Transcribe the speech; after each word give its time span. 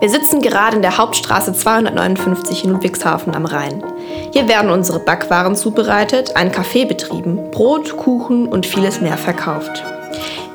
Wir 0.00 0.08
sitzen 0.08 0.40
gerade 0.40 0.76
in 0.76 0.82
der 0.82 0.96
Hauptstraße 0.96 1.52
259 1.52 2.64
in 2.64 2.70
Ludwigshafen 2.70 3.34
am 3.34 3.44
Rhein. 3.44 3.84
Hier 4.32 4.48
werden 4.48 4.70
unsere 4.70 4.98
Backwaren 4.98 5.54
zubereitet, 5.54 6.36
ein 6.36 6.50
Café 6.50 6.88
betrieben, 6.88 7.50
Brot, 7.50 7.98
Kuchen 7.98 8.48
und 8.48 8.64
vieles 8.64 9.02
mehr 9.02 9.18
verkauft. 9.18 9.84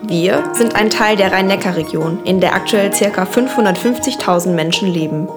Wir 0.01 0.43
sind 0.53 0.75
ein 0.75 0.89
Teil 0.89 1.15
der 1.15 1.31
Rhein-Neckar-Region, 1.31 2.23
in 2.23 2.39
der 2.39 2.55
aktuell 2.55 2.89
ca. 2.89 3.21
550.000 3.21 4.49
Menschen 4.49 4.91
leben. 4.91 5.29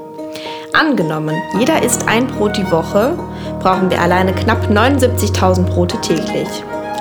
Angenommen, 0.72 1.36
jeder 1.58 1.82
isst 1.82 2.08
ein 2.08 2.28
Brot 2.28 2.56
die 2.56 2.70
Woche, 2.70 3.12
brauchen 3.60 3.90
wir 3.90 4.00
alleine 4.00 4.32
knapp 4.32 4.70
79.000 4.70 5.64
Brote 5.64 6.00
täglich. 6.00 6.48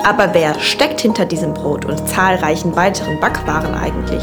Aber 0.08 0.32
wer 0.32 0.58
steckt 0.58 1.02
hinter 1.02 1.26
diesem 1.26 1.52
Brot 1.52 1.84
und 1.84 2.08
zahlreichen 2.08 2.74
weiteren 2.74 3.20
Backwaren 3.20 3.74
eigentlich? 3.74 4.22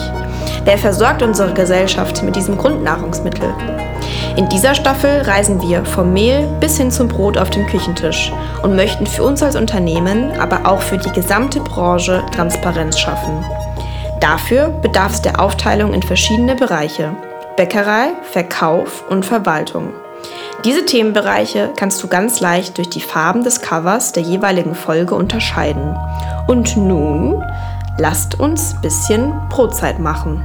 Wer 0.63 0.79
versorgt 0.79 1.21
unsere 1.21 1.53
Gesellschaft 1.53 2.23
mit 2.23 2.35
diesem 2.35 2.57
Grundnahrungsmittel? 2.57 3.53
In 4.35 4.49
dieser 4.49 4.73
Staffel 4.73 5.21
reisen 5.21 5.61
wir 5.61 5.85
vom 5.85 6.11
Mehl 6.11 6.47
bis 6.59 6.77
hin 6.77 6.89
zum 6.89 7.07
Brot 7.07 7.37
auf 7.37 7.51
dem 7.51 7.67
Küchentisch 7.67 8.33
und 8.63 8.75
möchten 8.75 9.05
für 9.05 9.21
uns 9.21 9.43
als 9.43 9.55
Unternehmen, 9.55 10.31
aber 10.39 10.65
auch 10.67 10.81
für 10.81 10.97
die 10.97 11.11
gesamte 11.11 11.59
Branche 11.59 12.23
Transparenz 12.33 12.97
schaffen. 12.97 13.45
Dafür 14.19 14.69
bedarf 14.69 15.13
es 15.13 15.21
der 15.21 15.39
Aufteilung 15.39 15.93
in 15.93 16.01
verschiedene 16.01 16.55
Bereiche. 16.55 17.15
Bäckerei, 17.57 18.07
Verkauf 18.23 19.03
und 19.07 19.23
Verwaltung. 19.23 19.93
Diese 20.65 20.83
Themenbereiche 20.83 21.71
kannst 21.77 22.01
du 22.01 22.07
ganz 22.07 22.39
leicht 22.39 22.79
durch 22.79 22.89
die 22.89 22.99
Farben 22.99 23.43
des 23.43 23.61
Covers 23.61 24.13
der 24.13 24.23
jeweiligen 24.23 24.73
Folge 24.73 25.13
unterscheiden. 25.13 25.95
Und 26.47 26.75
nun 26.75 27.43
lasst 27.99 28.39
uns 28.39 28.73
ein 28.73 28.81
bisschen 28.81 29.31
Brotzeit 29.49 29.99
machen. 29.99 30.43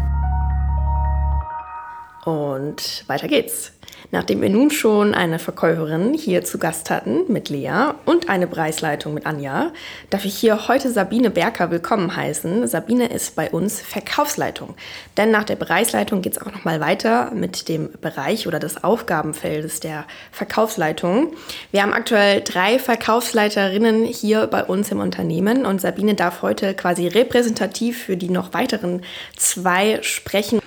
Und 2.27 3.05
weiter 3.07 3.29
geht's. 3.29 3.73
Nachdem 4.13 4.43
wir 4.43 4.51
nun 4.51 4.71
schon 4.71 5.15
eine 5.15 5.39
Verkäuferin 5.39 6.15
hier 6.15 6.45
zu 6.45 6.59
Gast 6.59 6.91
hatten 6.91 7.31
mit 7.33 7.49
Lea 7.49 7.93
und 8.07 8.29
eine 8.29 8.49
Preisleitung 8.49 9.15
mit 9.15 9.25
Anja, 9.25 9.73
darf 10.11 10.25
ich 10.25 10.37
hier 10.37 10.67
heute 10.67 10.91
Sabine 10.91 11.31
Berker 11.31 11.71
willkommen 11.71 12.17
heißen. 12.17 12.67
Sabine 12.67 13.07
ist 13.07 13.37
bei 13.37 13.51
uns 13.51 13.81
Verkaufsleitung. 13.81 14.75
Denn 15.17 15.31
nach 15.31 15.45
der 15.45 15.55
Preisleitung 15.55 16.23
geht 16.23 16.33
es 16.33 16.43
auch 16.43 16.51
nochmal 16.53 16.81
weiter 16.81 17.31
mit 17.33 17.69
dem 17.69 17.91
Bereich 18.01 18.49
oder 18.49 18.59
des 18.59 18.83
Aufgabenfeldes 18.83 19.79
der 19.79 20.07
Verkaufsleitung. 20.33 21.33
Wir 21.71 21.83
haben 21.83 21.93
aktuell 21.93 22.41
drei 22.41 22.81
Verkaufsleiterinnen 22.81 24.05
hier 24.05 24.49
bei 24.49 24.65
uns 24.65 24.91
im 24.91 24.99
Unternehmen 24.99 25.65
und 25.65 25.81
Sabine 25.81 26.15
darf 26.15 26.43
heute 26.43 26.75
quasi 26.75 27.07
repräsentativ 27.07 28.03
für 28.03 28.17
die 28.17 28.31
noch 28.31 28.55
weiteren 28.55 29.03
zwei 29.37 30.03
sprechen. 30.03 30.61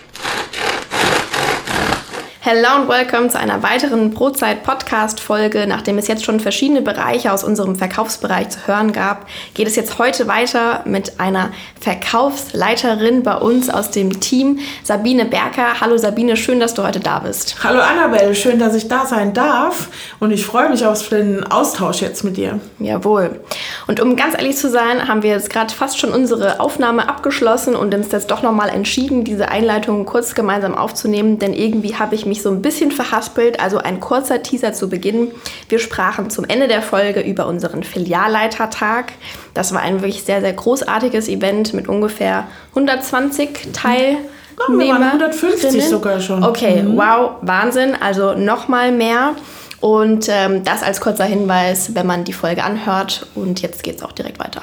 Hello 2.56 2.84
und 2.84 2.88
welcome 2.88 3.30
zu 3.30 3.40
einer 3.40 3.64
weiteren 3.64 4.12
Brotzeit-Podcast-Folge. 4.12 5.66
Nachdem 5.66 5.98
es 5.98 6.08
jetzt 6.08 6.24
schon 6.24 6.40
verschiedene 6.40 6.84
Bereiche 6.84 7.34
aus 7.34 7.44
unserem 7.44 7.76
Verkaufsbereich 7.76 8.50
zu 8.50 8.68
hören 8.68 8.92
gab, 8.92 9.26
geht 9.56 9.66
es 9.66 9.76
jetzt 9.76 9.98
heute 9.98 10.28
weiter 10.28 10.84
mit 10.86 11.20
einer 11.20 11.50
Verkaufsleiterin 11.82 13.24
bei 13.24 13.38
uns 13.38 13.72
aus 13.72 13.90
dem 13.90 14.20
Team, 14.20 14.60
Sabine 14.84 15.26
Berker. 15.26 15.82
Hallo 15.82 15.98
Sabine, 15.98 16.38
schön, 16.38 16.60
dass 16.60 16.76
du 16.76 16.84
heute 16.84 17.00
da 17.00 17.18
bist. 17.18 17.56
Hallo 17.64 17.82
Annabelle, 17.82 18.36
schön, 18.36 18.60
dass 18.60 18.76
ich 18.76 18.88
da 18.88 19.08
sein 19.08 19.34
darf 19.34 19.90
und 20.20 20.30
ich 20.30 20.46
freue 20.46 20.70
mich 20.70 20.86
auf 20.86 21.10
den 21.10 21.44
Austausch 21.48 22.04
jetzt 22.04 22.24
mit 22.24 22.38
dir. 22.38 22.60
Jawohl. 22.78 23.42
Und 23.88 24.00
um 24.00 24.16
ganz 24.16 24.36
ehrlich 24.36 24.58
zu 24.58 24.70
sein, 24.70 25.08
haben 25.08 25.24
wir 25.24 25.32
jetzt 25.32 25.50
gerade 25.50 25.74
fast 25.74 25.98
schon 25.98 26.12
unsere 26.12 26.60
Aufnahme 26.60 27.10
abgeschlossen 27.10 27.76
und 27.76 27.96
uns 27.96 28.12
jetzt 28.12 28.30
doch 28.30 28.44
nochmal 28.44 28.70
entschieden, 28.70 29.24
diese 29.24 29.50
Einleitung 29.50 30.06
kurz 30.06 30.36
gemeinsam 30.36 30.76
aufzunehmen, 30.76 31.40
denn 31.40 31.54
irgendwie 31.54 31.96
habe 31.96 32.14
ich 32.14 32.28
mich 32.28 32.43
so 32.44 32.52
ein 32.52 32.62
bisschen 32.62 32.92
verhaspelt. 32.92 33.60
Also 33.60 33.78
ein 33.78 34.00
kurzer 34.00 34.44
Teaser 34.44 34.74
zu 34.74 34.90
Beginn. 34.90 35.32
Wir 35.70 35.80
sprachen 35.80 36.30
zum 36.30 36.46
Ende 36.46 36.68
der 36.68 36.82
Folge 36.82 37.22
über 37.22 37.48
unseren 37.48 37.84
Filialleitertag. 37.84 39.14
Das 39.54 39.74
war 39.74 39.82
ein 39.82 40.02
wirklich 40.02 40.24
sehr, 40.24 40.42
sehr 40.42 40.54
großartiges 40.54 41.28
Event 41.28 41.74
mit 41.74 41.88
ungefähr 41.88 42.48
120 42.70 43.70
Teilnehmern. 43.74 44.28
Wir 44.68 44.90
waren 44.90 45.04
150 45.04 45.88
sogar 45.88 46.20
schon. 46.20 46.44
Okay, 46.44 46.84
mhm. 46.84 46.98
wow, 46.98 47.38
Wahnsinn. 47.42 47.96
Also 48.00 48.34
nochmal 48.34 48.92
mehr. 48.92 49.36
Und 49.80 50.28
ähm, 50.30 50.64
das 50.64 50.82
als 50.82 51.02
kurzer 51.02 51.26
Hinweis, 51.26 51.96
wenn 51.96 52.08
man 52.08 52.24
die 52.24 52.34
Folge 52.34 52.64
anhört. 52.64 53.28
Und 53.36 53.62
jetzt 53.62 53.84
geht 53.84 53.98
es 53.98 54.04
auch 54.04 54.14
direkt 54.14 54.40
weiter. 54.40 54.62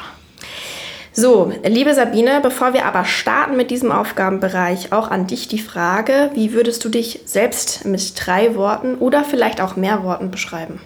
So, 1.12 1.52
liebe 1.66 1.92
Sabine, 1.94 2.40
bevor 2.40 2.72
wir 2.72 2.86
aber 2.86 3.04
starten 3.04 3.56
mit 3.56 3.70
diesem 3.70 3.90
Aufgabenbereich, 3.90 4.92
auch 4.92 5.10
an 5.10 5.26
dich 5.26 5.48
die 5.48 5.58
Frage, 5.58 6.30
wie 6.34 6.52
würdest 6.52 6.84
du 6.84 6.88
dich 6.88 7.20
selbst 7.24 7.84
mit 7.84 8.14
drei 8.16 8.54
Worten 8.54 8.94
oder 8.94 9.24
vielleicht 9.24 9.60
auch 9.60 9.74
mehr 9.74 10.04
Worten 10.04 10.30
beschreiben? 10.30 10.80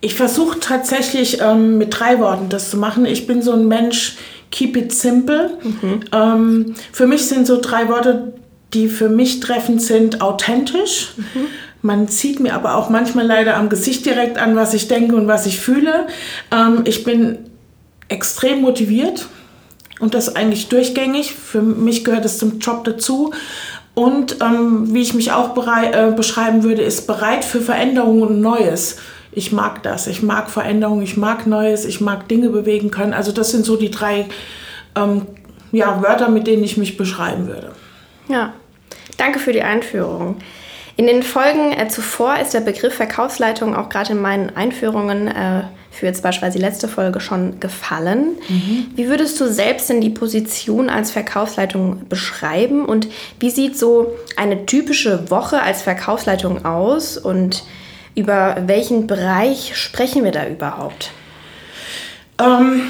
Ich 0.00 0.14
versuche 0.14 0.60
tatsächlich 0.60 1.40
ähm, 1.40 1.78
mit 1.78 1.98
drei 1.98 2.20
Worten 2.20 2.48
das 2.48 2.70
zu 2.70 2.76
machen. 2.76 3.06
Ich 3.06 3.26
bin 3.26 3.42
so 3.42 3.52
ein 3.52 3.66
Mensch, 3.66 4.16
keep 4.50 4.76
it 4.76 4.92
simple. 4.92 5.58
Mhm. 5.62 6.00
Ähm, 6.12 6.74
für 6.92 7.06
mich 7.06 7.26
sind 7.26 7.46
so 7.46 7.60
drei 7.60 7.88
Worte, 7.88 8.34
die 8.72 8.88
für 8.88 9.08
mich 9.08 9.40
treffend 9.40 9.82
sind, 9.82 10.20
authentisch. 10.20 11.14
Mhm. 11.16 11.46
Man 11.82 12.06
sieht 12.06 12.38
mir 12.38 12.54
aber 12.54 12.76
auch 12.76 12.88
manchmal 12.88 13.26
leider 13.26 13.56
am 13.56 13.68
Gesicht 13.68 14.06
direkt 14.06 14.38
an, 14.38 14.54
was 14.56 14.74
ich 14.74 14.88
denke 14.88 15.16
und 15.16 15.26
was 15.26 15.44
ich 15.46 15.58
fühle. 15.58 16.06
Ähm, 16.52 16.82
ich 16.84 17.02
bin 17.02 17.38
extrem 18.08 18.60
motiviert 18.62 19.26
und 20.00 20.14
das 20.14 20.36
eigentlich 20.36 20.68
durchgängig. 20.68 21.34
Für 21.34 21.62
mich 21.62 22.04
gehört 22.04 22.24
es 22.24 22.38
zum 22.38 22.58
Job 22.58 22.84
dazu. 22.84 23.32
Und 23.94 24.38
ähm, 24.40 24.92
wie 24.92 25.02
ich 25.02 25.14
mich 25.14 25.32
auch 25.32 25.56
äh, 25.56 26.10
beschreiben 26.10 26.64
würde, 26.64 26.82
ist 26.82 27.06
bereit 27.06 27.44
für 27.44 27.60
Veränderungen 27.60 28.22
und 28.22 28.40
Neues. 28.40 28.96
Ich 29.30 29.52
mag 29.52 29.82
das. 29.82 30.06
Ich 30.06 30.22
mag 30.22 30.50
Veränderungen, 30.50 31.02
ich 31.02 31.16
mag 31.16 31.46
Neues, 31.46 31.84
ich 31.84 32.00
mag 32.00 32.28
Dinge 32.28 32.48
bewegen 32.50 32.90
können. 32.90 33.12
Also 33.12 33.32
das 33.32 33.50
sind 33.50 33.64
so 33.64 33.76
die 33.76 33.90
drei 33.90 34.26
ähm, 34.96 35.26
ja, 35.72 36.02
Wörter, 36.02 36.28
mit 36.28 36.46
denen 36.46 36.64
ich 36.64 36.76
mich 36.76 36.96
beschreiben 36.96 37.46
würde. 37.46 37.72
Ja, 38.28 38.52
danke 39.16 39.38
für 39.38 39.52
die 39.52 39.62
Einführung. 39.62 40.36
In 40.96 41.06
den 41.06 41.22
Folgen 41.22 41.72
äh, 41.72 41.88
zuvor 41.88 42.38
ist 42.38 42.54
der 42.54 42.60
Begriff 42.60 42.94
Verkaufsleitung 42.94 43.74
auch 43.74 43.88
gerade 43.88 44.12
in 44.12 44.20
meinen 44.20 44.54
Einführungen 44.56 45.26
äh, 45.28 45.62
für 45.94 46.06
jetzt 46.06 46.22
beispielsweise 46.22 46.58
die 46.58 46.64
letzte 46.64 46.88
Folge 46.88 47.20
schon 47.20 47.60
gefallen. 47.60 48.36
Mhm. 48.48 48.86
Wie 48.96 49.08
würdest 49.08 49.40
du 49.40 49.48
selbst 49.50 49.88
denn 49.88 50.00
die 50.00 50.10
Position 50.10 50.90
als 50.90 51.10
Verkaufsleitung 51.10 52.08
beschreiben 52.08 52.84
und 52.84 53.08
wie 53.40 53.50
sieht 53.50 53.78
so 53.78 54.12
eine 54.36 54.66
typische 54.66 55.30
Woche 55.30 55.62
als 55.62 55.82
Verkaufsleitung 55.82 56.64
aus 56.64 57.16
und 57.16 57.64
über 58.14 58.56
welchen 58.66 59.06
Bereich 59.06 59.76
sprechen 59.76 60.24
wir 60.24 60.32
da 60.32 60.46
überhaupt? 60.46 61.10
Ähm, 62.40 62.82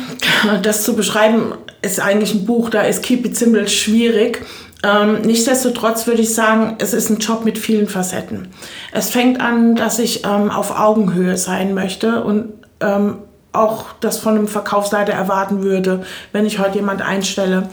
das 0.62 0.84
zu 0.84 0.96
beschreiben 0.96 1.54
ist 1.82 2.00
eigentlich 2.00 2.34
ein 2.34 2.46
Buch, 2.46 2.70
da 2.70 2.82
ist 2.82 3.02
Keep 3.02 3.26
It 3.26 3.36
Simple 3.36 3.68
schwierig. 3.68 4.40
Ähm, 4.82 5.22
nichtsdestotrotz 5.22 6.06
würde 6.06 6.22
ich 6.22 6.34
sagen, 6.34 6.76
es 6.78 6.92
ist 6.92 7.08
ein 7.10 7.18
Job 7.18 7.44
mit 7.44 7.58
vielen 7.58 7.88
Facetten. 7.88 8.48
Es 8.92 9.10
fängt 9.10 9.40
an, 9.40 9.76
dass 9.76 9.98
ich 9.98 10.24
ähm, 10.24 10.50
auf 10.50 10.78
Augenhöhe 10.78 11.36
sein 11.36 11.72
möchte 11.74 12.22
und 12.22 12.52
ähm, 12.80 13.18
auch 13.52 13.86
das 14.00 14.18
von 14.18 14.36
einem 14.36 14.48
Verkaufsleiter 14.48 15.12
erwarten 15.12 15.62
würde, 15.62 16.04
wenn 16.32 16.44
ich 16.44 16.58
heute 16.58 16.76
jemand 16.76 17.02
einstelle. 17.02 17.68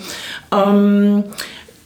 Ähm, 0.52 1.24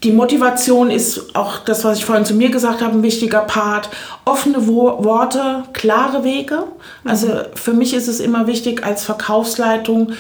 die 0.04 0.12
Motivation 0.12 0.92
ist 0.92 1.36
auch 1.36 1.60
das, 1.60 1.84
was 1.84 1.98
ich 1.98 2.06
vorhin 2.06 2.26
zu 2.26 2.36
mir 2.36 2.52
gesagt 2.52 2.82
habe, 2.82 2.94
ein 2.94 3.02
wichtiger 3.02 3.40
Part. 3.40 3.90
Offene 4.24 4.68
Wo 4.68 5.04
Worte, 5.04 5.64
klare 5.74 6.24
Wege. 6.24 6.66
Also 7.04 7.28
für 7.56 7.74
mich 7.74 7.96
ist 7.96 8.08
es 8.08 8.20
immer 8.20 8.46
wichtig, 8.46 8.86
als 8.86 9.04
Verkaufsleitung 9.04 10.12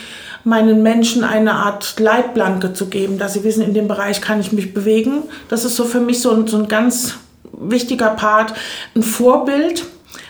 meinen 0.44 0.81
Menschen 0.81 1.23
eine 1.23 1.53
Art 1.53 2.00
Leitplanke 2.00 2.73
zu 2.73 2.88
geben, 2.88 3.19
dass 3.19 3.33
sie 3.33 3.44
wissen, 3.44 3.63
in 3.63 3.73
dem 3.73 3.88
Bereich 3.88 4.22
kann 4.22 4.39
ich 4.39 4.51
mich 4.51 4.73
bewegen. 4.73 5.23
Das 5.50 5.66
ist 5.66 5.75
so 5.75 5.85
für 5.85 6.00
mich 6.00 6.19
so 6.19 6.31
ein, 6.31 6.47
so 6.47 6.57
ein 6.57 6.68
ganz 6.68 7.15
wichtiger 7.51 8.09
Part. 8.09 8.53
Ein 8.95 9.03
Vorbild, 9.03 9.86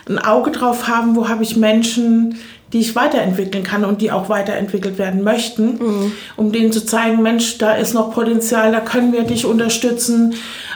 ein 0.08 0.18
Auge 0.18 0.50
drauf 0.50 0.88
haben, 0.88 1.16
wo 1.16 1.28
habe 1.28 1.42
ich 1.42 1.56
Menschen, 1.56 2.36
die 2.72 2.80
ich 2.80 2.96
weiterentwickeln 2.96 3.62
kann 3.62 3.84
und 3.84 4.02
die 4.02 4.10
auch 4.10 4.28
weiterentwickelt 4.28 4.98
werden 4.98 5.22
möchten, 5.22 5.78
mhm. 5.78 6.12
um 6.36 6.52
denen 6.52 6.72
zu 6.72 6.84
zeigen, 6.84 7.22
Mensch, 7.22 7.58
da 7.58 7.74
ist 7.74 7.94
noch 7.94 8.12
Potenzial, 8.12 8.72
da 8.72 8.80
können 8.80 9.12
wir 9.12 9.22
dich 9.22 9.46
unterstützen, 9.46 10.34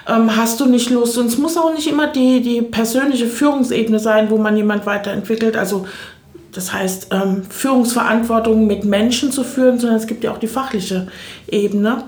ähm, 0.09 0.37
hast 0.37 0.61
du 0.61 0.67
nicht 0.67 0.91
Lust? 0.91 1.19
Und 1.19 1.27
es 1.27 1.39
muss 1.39 1.57
auch 1.57 1.75
nicht 1.75 1.89
immer 1.89 2.07
die, 2.07 2.41
die 2.41 2.63
persönliche 2.63 3.27
Führungsebene 3.27 3.99
sein, 3.99 4.31
wo 4.31 4.39
man 4.39 4.57
jemand 4.57 4.87
weiterentwickelt. 4.87 5.57
Also 5.57 5.87
das 6.53 6.73
heißt, 6.73 7.09
ähm, 7.13 7.43
Führungsverantwortung 7.49 8.67
mit 8.67 8.85
Menschen 8.85 9.31
zu 9.31 9.45
führen, 9.45 9.79
sondern 9.79 9.99
es 9.99 10.07
gibt 10.07 10.25
ja 10.25 10.33
auch 10.33 10.39
die 10.39 10.49
fachliche 10.49 11.07
Ebene. 11.49 12.05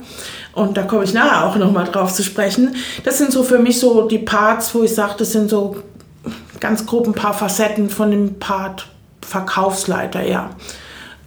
Und 0.52 0.76
da 0.76 0.82
komme 0.82 1.04
ich 1.04 1.14
nachher 1.14 1.46
auch 1.46 1.56
nochmal 1.56 1.84
drauf 1.84 2.12
zu 2.12 2.22
sprechen. 2.22 2.74
Das 3.04 3.18
sind 3.18 3.32
so 3.32 3.42
für 3.42 3.58
mich 3.58 3.78
so 3.78 4.08
die 4.08 4.18
Parts, 4.18 4.74
wo 4.74 4.82
ich 4.82 4.94
sage, 4.94 5.14
das 5.18 5.32
sind 5.32 5.48
so 5.48 5.76
ganz 6.60 6.86
grob 6.86 7.06
ein 7.06 7.14
paar 7.14 7.34
Facetten 7.34 7.88
von 7.88 8.10
dem 8.10 8.38
Part 8.38 8.86
Verkaufsleiter, 9.32 10.22
ja. 10.22 10.50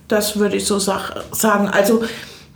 Das 0.07 0.37
würde 0.37 0.57
ich 0.57 0.65
so 0.65 0.77
sag, 0.77 1.15
sagen. 1.31 1.67
Also 1.67 2.03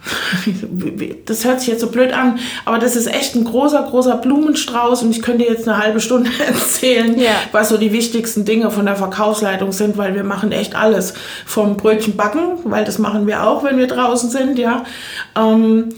das 1.26 1.44
hört 1.44 1.60
sich 1.60 1.70
jetzt 1.70 1.82
so 1.82 1.88
blöd 1.88 2.14
an, 2.14 2.40
aber 2.66 2.78
das 2.78 2.96
ist 2.96 3.08
echt 3.08 3.36
ein 3.36 3.44
großer, 3.44 3.88
großer 3.90 4.18
Blumenstrauß 4.18 5.02
und 5.02 5.12
ich 5.12 5.24
könnte 5.24 5.44
jetzt 5.46 5.68
eine 5.68 5.82
halbe 5.82 6.00
Stunde 6.00 6.30
erzählen, 6.48 7.20
ja. 7.20 7.32
was 7.52 7.70
so 7.70 7.78
die 7.78 7.92
wichtigsten 7.92 8.46
Dinge 8.46 8.70
von 8.70 8.86
der 8.86 8.96
Verkaufsleitung 8.96 9.72
sind, 9.72 9.98
weil 9.98 10.14
wir 10.14 10.24
machen 10.24 10.52
echt 10.52 10.76
alles. 10.76 11.16
Vom 11.48 11.78
Brötchen 11.78 12.16
backen, 12.16 12.60
weil 12.66 12.86
das 12.86 13.00
machen 13.00 13.26
wir 13.26 13.44
auch, 13.44 13.64
wenn 13.64 13.80
wir 13.80 13.88
draußen 13.88 14.30
sind, 14.30 14.60
ja. 14.60 14.84
Ähm, 15.36 15.90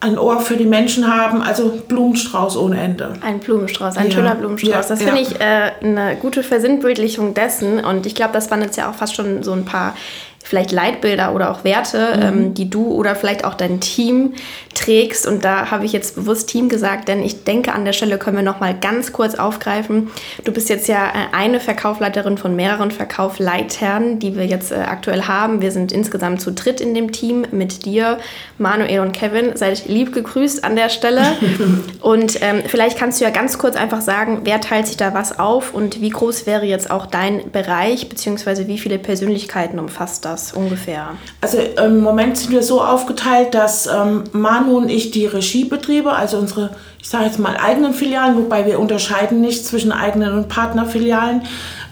ein 0.00 0.18
Ohr 0.18 0.40
für 0.40 0.56
die 0.56 0.64
Menschen 0.64 1.14
haben, 1.14 1.42
also 1.42 1.78
Blumenstrauß 1.86 2.56
ohne 2.56 2.80
Ende. 2.80 3.12
Ein 3.20 3.38
Blumenstrauß, 3.38 3.98
ein 3.98 4.06
ja. 4.06 4.12
schöner 4.12 4.34
Blumenstrauß. 4.34 4.70
Ja, 4.70 4.82
das 4.82 5.02
finde 5.02 5.20
ich 5.20 5.40
äh, 5.40 5.72
eine 5.82 6.16
gute 6.16 6.42
Versinnbildlichung 6.42 7.34
dessen 7.34 7.84
und 7.84 8.06
ich 8.06 8.14
glaube, 8.14 8.32
das 8.32 8.50
waren 8.50 8.62
jetzt 8.62 8.76
ja 8.76 8.90
auch 8.90 8.94
fast 8.94 9.14
schon 9.14 9.42
so 9.42 9.52
ein 9.52 9.66
paar 9.66 9.94
vielleicht 10.42 10.72
Leitbilder 10.72 11.34
oder 11.34 11.50
auch 11.50 11.64
Werte, 11.64 12.16
mhm. 12.16 12.22
ähm, 12.22 12.54
die 12.54 12.68
du 12.68 12.92
oder 12.92 13.14
vielleicht 13.14 13.44
auch 13.44 13.54
dein 13.54 13.80
Team 13.80 14.34
trägst. 14.74 15.26
Und 15.26 15.44
da 15.44 15.70
habe 15.70 15.84
ich 15.84 15.92
jetzt 15.92 16.16
bewusst 16.16 16.48
Team 16.48 16.68
gesagt, 16.68 17.08
denn 17.08 17.22
ich 17.22 17.44
denke, 17.44 17.72
an 17.72 17.84
der 17.84 17.92
Stelle 17.92 18.18
können 18.18 18.36
wir 18.36 18.42
noch 18.42 18.60
mal 18.60 18.74
ganz 18.74 19.12
kurz 19.12 19.34
aufgreifen. 19.34 20.10
Du 20.44 20.52
bist 20.52 20.68
jetzt 20.68 20.88
ja 20.88 21.08
äh, 21.08 21.36
eine 21.36 21.60
Verkaufsleiterin 21.60 22.38
von 22.38 22.56
mehreren 22.56 22.90
Verkaufleitern, 22.90 24.18
die 24.18 24.36
wir 24.36 24.46
jetzt 24.46 24.72
äh, 24.72 24.76
aktuell 24.76 25.22
haben. 25.22 25.60
Wir 25.60 25.70
sind 25.70 25.92
insgesamt 25.92 26.40
zu 26.40 26.52
dritt 26.52 26.80
in 26.80 26.94
dem 26.94 27.12
Team 27.12 27.46
mit 27.52 27.84
dir, 27.84 28.18
Manuel 28.58 29.00
und 29.00 29.12
Kevin. 29.12 29.56
Seid 29.56 29.86
lieb 29.88 30.12
gegrüßt 30.12 30.64
an 30.64 30.74
der 30.74 30.88
Stelle. 30.88 31.22
und 32.00 32.42
ähm, 32.42 32.62
vielleicht 32.66 32.98
kannst 32.98 33.20
du 33.20 33.24
ja 33.24 33.30
ganz 33.30 33.58
kurz 33.58 33.76
einfach 33.76 34.00
sagen, 34.00 34.40
wer 34.44 34.60
teilt 34.60 34.86
sich 34.86 34.96
da 34.96 35.12
was 35.14 35.38
auf 35.38 35.74
und 35.74 36.00
wie 36.00 36.10
groß 36.10 36.46
wäre 36.46 36.64
jetzt 36.64 36.90
auch 36.90 37.06
dein 37.06 37.50
Bereich, 37.52 38.08
beziehungsweise 38.08 38.66
wie 38.66 38.78
viele 38.78 38.98
Persönlichkeiten 38.98 39.78
umfasst 39.78 40.24
das? 40.24 40.29
Das 40.30 40.52
ungefähr? 40.52 41.10
Also 41.40 41.58
im 41.58 42.00
Moment 42.00 42.36
sind 42.38 42.50
wir 42.50 42.62
so 42.62 42.82
aufgeteilt, 42.82 43.54
dass 43.54 43.86
ähm, 43.86 44.24
Manu 44.32 44.76
und 44.76 44.88
ich 44.88 45.10
die 45.10 45.26
Regie 45.26 45.64
betriebe, 45.64 46.12
also 46.12 46.38
unsere, 46.38 46.70
ich 47.00 47.08
sage 47.08 47.24
jetzt 47.26 47.38
mal 47.38 47.56
eigenen 47.56 47.94
Filialen, 47.94 48.36
wobei 48.36 48.66
wir 48.66 48.78
unterscheiden 48.78 49.40
nicht 49.40 49.66
zwischen 49.66 49.92
eigenen 49.92 50.34
und 50.34 50.48
Partnerfilialen. 50.48 51.42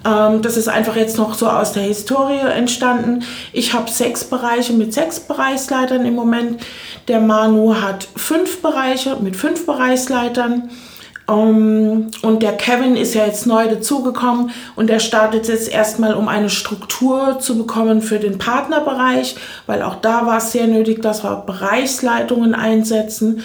Ähm, 0.05 0.43
das 0.43 0.57
ist 0.57 0.69
einfach 0.69 0.97
jetzt 0.97 1.19
noch 1.19 1.35
so 1.35 1.49
aus 1.49 1.73
der 1.73 1.83
Historie 1.83 2.39
entstanden. 2.39 3.25
Ich 3.53 3.75
habe 3.75 3.91
sechs 3.91 4.25
Bereiche 4.25 4.73
mit 4.73 4.95
sechs 4.95 5.21
Bereichsleitern 5.21 6.05
im 6.05 6.15
Moment. 6.15 6.61
Der 7.09 7.21
Manu 7.21 7.75
hat 7.81 8.07
fünf 8.17 8.63
Bereiche 8.63 9.17
mit 9.17 9.37
fünf 9.37 9.67
Bereichsleitern. 9.67 10.71
Um, 11.29 11.37
ähm, 11.37 12.11
und 12.23 12.43
der 12.43 12.57
Kevin 12.57 12.97
ist 12.97 13.15
ja 13.15 13.27
jetzt 13.27 13.47
neu 13.47 13.69
dazugekommen 13.69 14.51
und 14.77 14.89
er 14.89 14.99
startet 14.99 15.47
jetzt 15.47 15.69
erstmal, 15.69 16.15
um 16.15 16.27
eine 16.27 16.49
Struktur 16.49 17.39
zu 17.39 17.59
bekommen 17.59 18.01
für 18.01 18.19
den 18.19 18.39
Partnerbereich, 18.39 19.37
weil 19.67 19.83
auch 19.83 19.97
da 19.97 20.25
war 20.25 20.39
es 20.39 20.53
sehr 20.53 20.67
nötig, 20.67 21.03
dass 21.03 21.23
wir 21.25 21.45
Bereichsleitungen 21.47 22.55
einsetzen, 22.55 23.43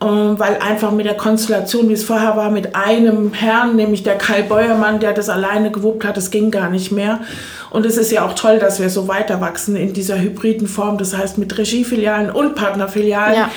um, 0.00 0.08
ähm, 0.08 0.38
weil 0.38 0.56
einfach 0.56 0.90
mit 0.90 1.04
der 1.04 1.16
Konstellation, 1.18 1.90
wie 1.90 1.94
es 1.94 2.04
vorher 2.04 2.34
war, 2.36 2.50
mit 2.50 2.74
einem 2.74 3.34
Herrn, 3.34 3.76
nämlich 3.76 4.04
der 4.04 4.16
Kai 4.16 4.40
Beuermann, 4.40 4.98
der 4.98 5.12
das 5.12 5.28
alleine 5.28 5.70
gewuppt 5.70 6.06
hat, 6.06 6.16
das 6.16 6.30
ging 6.30 6.50
gar 6.50 6.70
nicht 6.70 6.92
mehr. 6.92 7.20
Und 7.68 7.84
es 7.84 7.98
ist 7.98 8.10
ja 8.10 8.24
auch 8.24 8.32
toll, 8.32 8.58
dass 8.58 8.80
wir 8.80 8.88
so 8.88 9.06
weiter 9.06 9.42
wachsen 9.42 9.76
in 9.76 9.92
dieser 9.92 10.18
hybriden 10.18 10.66
Form, 10.66 10.96
das 10.96 11.14
heißt 11.14 11.36
mit 11.36 11.58
Regiefilialen 11.58 12.30
und 12.30 12.54
Partnerfilialen. 12.54 13.34
Ja. 13.34 13.50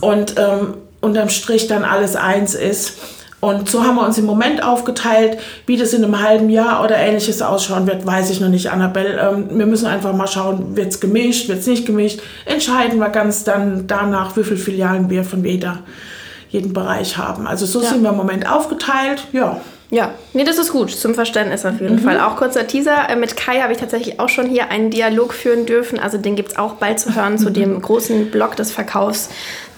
Und 0.00 0.36
ähm, 0.38 0.74
unterm 1.00 1.28
Strich 1.28 1.66
dann 1.66 1.84
alles 1.84 2.16
eins 2.16 2.54
ist. 2.54 2.98
Und 3.40 3.70
so 3.70 3.84
haben 3.84 3.96
wir 3.96 4.04
uns 4.04 4.18
im 4.18 4.26
Moment 4.26 4.62
aufgeteilt. 4.62 5.38
Wie 5.64 5.78
das 5.78 5.94
in 5.94 6.04
einem 6.04 6.20
halben 6.20 6.50
Jahr 6.50 6.84
oder 6.84 6.96
ähnliches 6.96 7.40
ausschauen 7.40 7.86
wird, 7.86 8.06
weiß 8.06 8.28
ich 8.30 8.40
noch 8.40 8.50
nicht, 8.50 8.70
Annabelle. 8.70 9.18
Ähm, 9.18 9.58
wir 9.58 9.64
müssen 9.64 9.86
einfach 9.86 10.12
mal 10.12 10.26
schauen, 10.26 10.76
wird 10.76 10.88
es 10.88 11.00
gemischt, 11.00 11.48
wird 11.48 11.60
es 11.60 11.66
nicht 11.66 11.86
gemischt. 11.86 12.20
Entscheiden 12.44 12.98
wir 12.98 13.08
ganz 13.08 13.42
dann 13.42 13.86
danach, 13.86 14.36
wie 14.36 14.44
viele 14.44 14.58
Filialen 14.58 15.08
wir 15.08 15.24
von 15.24 15.42
jeder, 15.42 15.78
jeden 16.50 16.74
Bereich 16.74 17.16
haben. 17.16 17.46
Also 17.46 17.64
so 17.64 17.80
ja. 17.82 17.88
sind 17.88 18.02
wir 18.02 18.10
im 18.10 18.16
Moment 18.16 18.50
aufgeteilt. 18.50 19.26
Ja. 19.32 19.62
Ja, 19.90 20.14
nee, 20.34 20.44
das 20.44 20.58
ist 20.58 20.70
gut, 20.70 20.90
zum 20.90 21.14
Verständnis 21.14 21.66
auf 21.66 21.80
jeden 21.80 21.96
mhm. 21.96 22.00
Fall. 22.00 22.20
Auch 22.20 22.36
kurzer 22.36 22.66
Teaser, 22.66 23.08
äh, 23.08 23.16
mit 23.16 23.36
Kai 23.36 23.60
habe 23.60 23.72
ich 23.72 23.78
tatsächlich 23.78 24.20
auch 24.20 24.28
schon 24.28 24.48
hier 24.48 24.70
einen 24.70 24.90
Dialog 24.90 25.34
führen 25.34 25.66
dürfen. 25.66 25.98
Also 25.98 26.16
den 26.16 26.36
gibt 26.36 26.52
es 26.52 26.58
auch 26.58 26.74
bald 26.74 27.00
zu 27.00 27.14
hören 27.14 27.38
zu 27.38 27.50
dem 27.50 27.80
großen 27.82 28.30
Block 28.30 28.54
des 28.56 28.70
Verkaufs. 28.70 29.30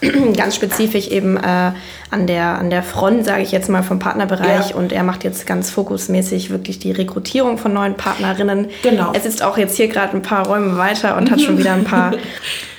ganz 0.37 0.57
spezifisch 0.57 1.09
eben 1.09 1.37
äh, 1.37 1.73
an, 2.11 2.27
der, 2.27 2.59
an 2.59 2.71
der 2.71 2.83
Front, 2.83 3.25
sage 3.25 3.43
ich 3.43 3.53
jetzt 3.53 3.69
mal, 3.69 3.83
vom 3.83 3.99
Partnerbereich. 3.99 4.71
Ja. 4.71 4.77
Und 4.77 4.93
er 4.93 5.05
macht 5.05 5.25
jetzt 5.25 5.47
ganz 5.47 5.71
fokusmäßig 5.71 6.51
wirklich 6.51 6.79
die 6.79 6.91
Rekrutierung 6.91 7.57
von 7.57 7.73
neuen 7.73 7.95
Partnerinnen. 7.95 8.69
Genau. 8.83 9.13
Er 9.13 9.21
sitzt 9.21 9.43
auch 9.43 9.57
jetzt 9.57 9.77
hier 9.77 9.89
gerade 9.89 10.17
ein 10.17 10.23
paar 10.23 10.47
Räume 10.47 10.77
weiter 10.77 11.17
und 11.17 11.31
hat 11.31 11.41
schon 11.41 11.57
wieder 11.59 11.73
ein 11.73 11.85
paar 11.85 12.13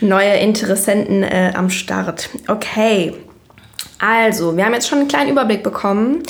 neue 0.01 0.35
Interessenten 0.35 1.23
äh, 1.23 1.53
am 1.55 1.69
Start. 1.69 2.29
Okay. 2.47 3.13
Also, 4.05 4.57
wir 4.57 4.65
haben 4.65 4.73
jetzt 4.73 4.89
schon 4.89 4.99
einen 4.99 5.07
kleinen 5.07 5.31
Überblick 5.31 5.63
bekommen 5.63 6.23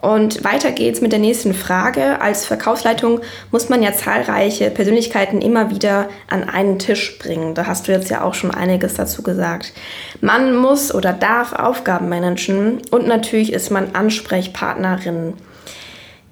und 0.00 0.44
weiter 0.44 0.72
geht's 0.72 1.02
mit 1.02 1.12
der 1.12 1.18
nächsten 1.18 1.52
Frage. 1.52 2.22
Als 2.22 2.46
Verkaufsleitung 2.46 3.20
muss 3.50 3.68
man 3.68 3.82
ja 3.82 3.92
zahlreiche 3.92 4.70
Persönlichkeiten 4.70 5.42
immer 5.42 5.70
wieder 5.70 6.08
an 6.30 6.48
einen 6.48 6.78
Tisch 6.78 7.18
bringen. 7.18 7.54
Da 7.54 7.66
hast 7.66 7.86
du 7.86 7.92
jetzt 7.92 8.08
ja 8.08 8.22
auch 8.22 8.32
schon 8.32 8.50
einiges 8.50 8.94
dazu 8.94 9.22
gesagt. 9.22 9.74
Man 10.22 10.56
muss 10.56 10.94
oder 10.94 11.12
darf 11.12 11.52
Aufgaben 11.52 12.08
managen 12.08 12.80
und 12.90 13.06
natürlich 13.06 13.52
ist 13.52 13.70
man 13.70 13.94
Ansprechpartnerin. 13.94 15.34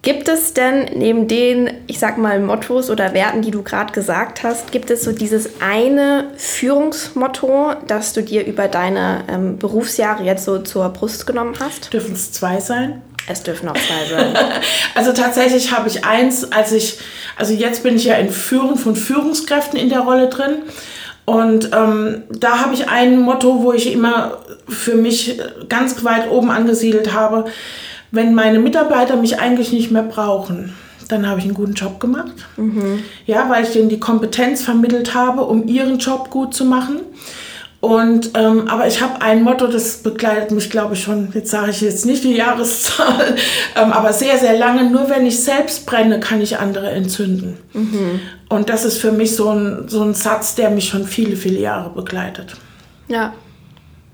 Gibt 0.07 0.29
es 0.29 0.55
denn 0.55 0.85
neben 0.95 1.27
den, 1.27 1.69
ich 1.89 1.99
sag 1.99 2.17
mal, 2.17 2.39
Mottos 2.39 2.91
oder 2.91 3.13
Werten, 3.13 3.43
die 3.43 3.51
du 3.51 3.65
gerade 3.65 3.93
gesagt 3.93 4.45
hast, 4.45 4.71
gibt 4.71 4.89
es 4.89 5.03
so 5.03 5.11
dieses 5.11 5.61
eine 5.61 6.29
Führungsmotto, 6.37 7.73
das 7.89 8.13
du 8.13 8.23
dir 8.23 8.47
über 8.47 8.69
deine 8.69 9.25
ähm, 9.29 9.59
Berufsjahre 9.59 10.23
jetzt 10.23 10.45
so 10.45 10.61
zur 10.61 10.91
Brust 10.91 11.27
genommen 11.27 11.57
hast? 11.59 11.93
Dürfen 11.93 12.15
es 12.15 12.31
zwei 12.31 12.61
sein? 12.61 13.03
Es 13.27 13.43
dürfen 13.43 13.69
auch 13.69 13.75
zwei 13.75 14.09
sein. 14.09 14.39
also 14.95 15.13
tatsächlich 15.13 15.73
habe 15.77 15.89
ich 15.89 16.05
eins, 16.05 16.53
als 16.53 16.71
ich, 16.71 17.01
also 17.37 17.53
jetzt 17.53 17.83
bin 17.83 17.97
ich 17.97 18.05
ja 18.05 18.15
in 18.15 18.31
Führung 18.31 18.79
von 18.79 18.95
Führungskräften 18.95 19.77
in 19.77 19.89
der 19.89 20.03
Rolle 20.03 20.29
drin. 20.29 20.59
Und 21.25 21.71
ähm, 21.75 22.23
da 22.31 22.61
habe 22.61 22.75
ich 22.75 22.89
ein 22.89 23.19
Motto, 23.19 23.65
wo 23.65 23.73
ich 23.73 23.93
immer 23.93 24.39
für 24.69 24.95
mich 24.95 25.41
ganz 25.69 26.05
weit 26.05 26.31
oben 26.31 26.53
angesiedelt 26.53 27.13
habe. 27.13 27.47
Wenn 28.11 28.35
meine 28.35 28.59
Mitarbeiter 28.59 29.17
mich 29.17 29.41
eigentlich 29.41 29.73
nicht 29.73 29.91
mehr 29.91 30.03
brauchen, 30.03 30.75
dann 31.09 31.29
habe 31.29 31.39
ich 31.39 31.45
einen 31.45 31.55
guten 31.55 31.75
Job 31.75 32.01
gemacht. 32.01 32.35
Mhm. 32.57 33.01
Ja, 33.27 33.49
weil 33.49 33.65
ich 33.65 33.71
denen 33.71 33.89
die 33.89 34.01
Kompetenz 34.01 34.63
vermittelt 34.63 35.15
habe, 35.15 35.43
um 35.43 35.67
ihren 35.69 35.99
Job 35.99 36.31
gut 36.31 36.55
zu 36.55 36.65
machen. 36.65 37.01
Und, 37.81 38.31
ähm, 38.35 38.69
aber 38.69 38.89
ich 38.89 39.01
habe 39.03 39.21
ein 39.21 39.43
Motto, 39.43 39.67
das 39.67 39.99
begleitet 39.99 40.51
mich, 40.51 40.71
glaube 40.71 40.95
ich, 40.95 41.03
schon, 41.03 41.29
jetzt 41.35 41.51
sage 41.51 41.71
ich 41.71 41.83
jetzt 41.83 42.07
nicht 42.07 42.25
die 42.25 42.35
Jahreszahl, 42.35 43.37
ähm, 43.77 43.93
aber 43.93 44.13
sehr, 44.13 44.39
sehr 44.39 44.59
lange. 44.59 44.91
Nur 44.91 45.09
wenn 45.11 45.27
ich 45.27 45.41
selbst 45.41 45.87
brenne, 45.87 46.19
kann 46.19 46.41
ich 46.41 46.59
andere 46.59 46.91
entzünden. 46.91 47.59
Mhm. 47.75 48.21
Und 48.49 48.71
das 48.71 48.85
ist 48.85 48.99
für 48.99 49.13
mich 49.13 49.37
so 49.37 49.51
ein, 49.51 49.89
so 49.89 50.03
ein 50.03 50.15
Satz, 50.15 50.55
der 50.55 50.71
mich 50.71 50.89
schon 50.89 51.05
viele, 51.05 51.37
viele 51.37 51.61
Jahre 51.61 51.91
begleitet. 51.91 52.57
Ja. 53.09 53.35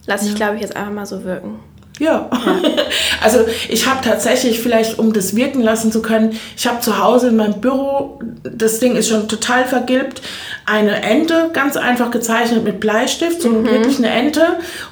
Lass 0.07 0.25
ich, 0.25 0.31
ja. 0.31 0.37
glaube 0.37 0.57
ich, 0.57 0.63
jetzt 0.63 0.77
einfach 0.77 0.93
mal 0.93 1.07
so 1.07 1.25
wirken. 1.25 1.61
Ja. 2.03 2.29
ja. 2.33 2.59
Also 3.23 3.45
ich 3.69 3.87
habe 3.87 4.01
tatsächlich, 4.03 4.61
vielleicht 4.61 4.99
um 4.99 5.13
das 5.13 5.37
wirken 5.37 5.63
lassen 5.63 5.93
zu 5.93 6.03
können, 6.03 6.37
ich 6.57 6.67
habe 6.67 6.81
zu 6.81 6.99
Hause 6.99 7.29
in 7.29 7.37
meinem 7.37 7.61
Büro, 7.61 8.19
das 8.43 8.81
Ding 8.81 8.97
ist 8.97 9.09
schon 9.09 9.29
total 9.29 9.65
vergilbt, 9.65 10.23
eine 10.67 11.03
Ente 11.03 11.51
ganz 11.53 11.77
einfach 11.77 12.11
gezeichnet 12.11 12.65
mit 12.65 12.81
Bleistift, 12.81 13.43
so 13.43 13.51
mhm. 13.51 13.67
wirklich 13.67 13.99
eine 13.99 14.11
Ente 14.11 14.43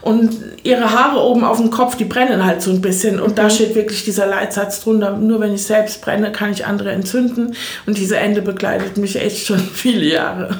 und 0.00 0.36
ihre 0.62 0.92
Haare 0.92 1.20
oben 1.20 1.42
auf 1.42 1.56
dem 1.56 1.70
Kopf, 1.70 1.96
die 1.96 2.04
brennen 2.04 2.44
halt 2.44 2.62
so 2.62 2.70
ein 2.70 2.80
bisschen 2.80 3.18
und 3.18 3.30
mhm. 3.30 3.34
da 3.34 3.50
steht 3.50 3.74
wirklich 3.74 4.04
dieser 4.04 4.26
Leitsatz 4.26 4.80
drunter, 4.80 5.16
nur 5.16 5.40
wenn 5.40 5.52
ich 5.52 5.64
selbst 5.64 6.00
brenne, 6.02 6.30
kann 6.30 6.52
ich 6.52 6.66
andere 6.66 6.92
entzünden 6.92 7.56
und 7.86 7.98
diese 7.98 8.16
Ente 8.16 8.42
begleitet 8.42 8.96
mich 8.96 9.16
echt 9.20 9.46
schon 9.46 9.58
viele 9.74 10.04
Jahre. 10.04 10.56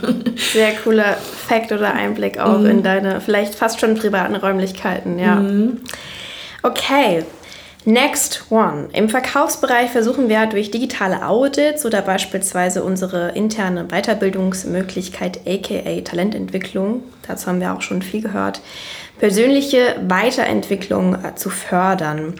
Sehr 0.52 0.72
cooler 0.82 1.16
Fakt 1.46 1.70
oder 1.70 1.94
Einblick 1.94 2.40
auch 2.40 2.58
mhm. 2.58 2.66
in 2.66 2.82
deine 2.82 3.20
vielleicht 3.20 3.54
fast 3.54 3.78
schon 3.78 3.94
privaten 3.94 4.34
Räumlichkeiten, 4.34 5.18
ja. 5.20 5.40
Okay, 6.62 7.24
Next 7.86 8.44
one. 8.50 8.90
Im 8.92 9.08
Verkaufsbereich 9.08 9.90
versuchen 9.90 10.28
wir 10.28 10.44
durch 10.44 10.70
digitale 10.70 11.26
Audits 11.26 11.86
oder 11.86 12.02
beispielsweise 12.02 12.84
unsere 12.84 13.30
interne 13.30 13.86
Weiterbildungsmöglichkeit 13.86 15.40
aka 15.46 16.00
Talententwicklung, 16.02 17.02
dazu 17.26 17.46
haben 17.46 17.60
wir 17.60 17.72
auch 17.72 17.80
schon 17.80 18.02
viel 18.02 18.20
gehört, 18.20 18.60
persönliche 19.18 19.96
Weiterentwicklung 20.06 21.14
äh, 21.24 21.34
zu 21.36 21.48
fördern. 21.48 22.34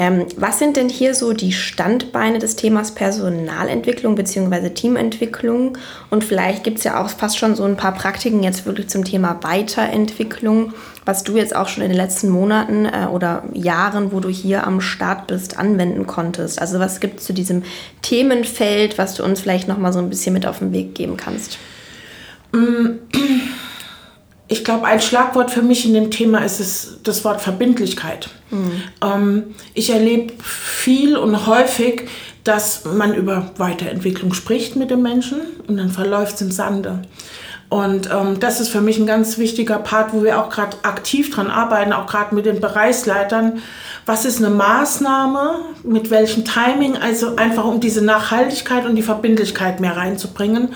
Ähm, 0.00 0.24
was 0.38 0.58
sind 0.58 0.78
denn 0.78 0.88
hier 0.88 1.14
so 1.14 1.34
die 1.34 1.52
Standbeine 1.52 2.38
des 2.38 2.56
Themas 2.56 2.92
Personalentwicklung 2.92 4.14
bzw. 4.14 4.70
Teamentwicklung? 4.70 5.76
Und 6.08 6.24
vielleicht 6.24 6.64
gibt 6.64 6.78
es 6.78 6.84
ja 6.84 7.04
auch 7.04 7.10
fast 7.10 7.36
schon 7.36 7.54
so 7.54 7.64
ein 7.64 7.76
paar 7.76 7.92
Praktiken 7.92 8.42
jetzt 8.42 8.64
wirklich 8.64 8.88
zum 8.88 9.04
Thema 9.04 9.40
Weiterentwicklung, 9.42 10.72
was 11.04 11.22
du 11.22 11.36
jetzt 11.36 11.54
auch 11.54 11.68
schon 11.68 11.82
in 11.82 11.90
den 11.90 11.98
letzten 11.98 12.30
Monaten 12.30 12.86
äh, 12.86 13.08
oder 13.12 13.42
Jahren, 13.52 14.10
wo 14.10 14.20
du 14.20 14.30
hier 14.30 14.66
am 14.66 14.80
Start 14.80 15.26
bist, 15.26 15.58
anwenden 15.58 16.06
konntest. 16.06 16.62
Also 16.62 16.78
was 16.78 17.00
gibt 17.00 17.20
es 17.20 17.26
zu 17.26 17.34
diesem 17.34 17.62
Themenfeld, 18.00 18.96
was 18.96 19.16
du 19.16 19.22
uns 19.22 19.42
vielleicht 19.42 19.68
noch 19.68 19.76
mal 19.76 19.92
so 19.92 19.98
ein 19.98 20.08
bisschen 20.08 20.32
mit 20.32 20.46
auf 20.46 20.60
den 20.60 20.72
Weg 20.72 20.94
geben 20.94 21.18
kannst? 21.18 21.58
Ich 24.50 24.64
glaube, 24.64 24.84
ein 24.86 25.00
Schlagwort 25.00 25.50
für 25.50 25.62
mich 25.62 25.86
in 25.86 25.94
dem 25.94 26.10
Thema 26.10 26.44
ist 26.44 26.58
es, 26.58 26.98
das 27.04 27.24
Wort 27.24 27.40
Verbindlichkeit. 27.40 28.28
Mhm. 28.50 28.82
Ähm, 29.02 29.42
ich 29.74 29.90
erlebe 29.90 30.34
viel 30.42 31.16
und 31.16 31.46
häufig, 31.46 32.08
dass 32.42 32.84
man 32.84 33.14
über 33.14 33.52
Weiterentwicklung 33.58 34.34
spricht 34.34 34.74
mit 34.74 34.90
dem 34.90 35.02
Menschen 35.02 35.40
und 35.68 35.76
dann 35.76 35.90
verläuft 35.90 36.34
es 36.34 36.40
im 36.40 36.50
Sande. 36.50 37.02
Und 37.68 38.10
ähm, 38.12 38.40
das 38.40 38.60
ist 38.60 38.70
für 38.70 38.80
mich 38.80 38.98
ein 38.98 39.06
ganz 39.06 39.38
wichtiger 39.38 39.78
Part, 39.78 40.12
wo 40.12 40.24
wir 40.24 40.40
auch 40.40 40.50
gerade 40.50 40.76
aktiv 40.82 41.32
dran 41.32 41.46
arbeiten, 41.48 41.92
auch 41.92 42.08
gerade 42.08 42.34
mit 42.34 42.44
den 42.44 42.60
Bereichsleitern. 42.60 43.60
Was 44.06 44.24
ist 44.24 44.38
eine 44.38 44.50
Maßnahme, 44.50 45.60
mit 45.84 46.10
welchem 46.10 46.44
Timing, 46.44 46.96
also 46.96 47.36
einfach 47.36 47.64
um 47.64 47.78
diese 47.78 48.04
Nachhaltigkeit 48.04 48.84
und 48.86 48.96
die 48.96 49.02
Verbindlichkeit 49.02 49.78
mehr 49.78 49.96
reinzubringen. 49.96 50.70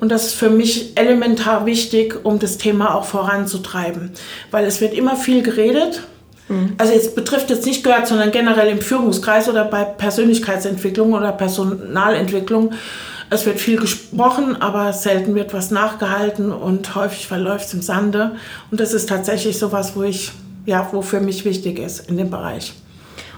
Und 0.00 0.10
das 0.10 0.26
ist 0.26 0.34
für 0.34 0.50
mich 0.50 0.96
elementar 0.96 1.66
wichtig, 1.66 2.24
um 2.24 2.38
das 2.38 2.58
Thema 2.58 2.94
auch 2.94 3.04
voranzutreiben. 3.04 4.12
Weil 4.50 4.66
es 4.66 4.80
wird 4.80 4.94
immer 4.94 5.16
viel 5.16 5.42
geredet. 5.42 6.02
Mhm. 6.48 6.74
Also 6.78 6.92
jetzt 6.92 7.14
betrifft 7.14 7.50
jetzt 7.50 7.66
nicht 7.66 7.82
gehört, 7.82 8.06
sondern 8.06 8.30
generell 8.30 8.68
im 8.68 8.80
Führungskreis 8.80 9.48
oder 9.48 9.64
bei 9.64 9.84
Persönlichkeitsentwicklung 9.84 11.12
oder 11.12 11.32
Personalentwicklung 11.32 12.72
es 13.28 13.44
wird 13.44 13.58
viel 13.58 13.78
gesprochen, 13.78 14.60
aber 14.60 14.92
selten 14.92 15.34
wird 15.34 15.52
was 15.52 15.70
nachgehalten 15.70 16.52
und 16.52 16.94
häufig 16.94 17.26
verläuft 17.26 17.66
es 17.66 17.74
im 17.74 17.82
Sande. 17.82 18.36
Und 18.70 18.80
das 18.80 18.92
ist 18.92 19.08
tatsächlich 19.08 19.58
sowas, 19.58 19.96
wo 19.96 20.04
ich, 20.04 20.30
ja, 20.64 20.88
wo 20.92 21.02
für 21.02 21.20
mich 21.20 21.44
wichtig 21.44 21.78
ist 21.78 22.08
in 22.08 22.16
dem 22.16 22.30
Bereich. 22.30 22.72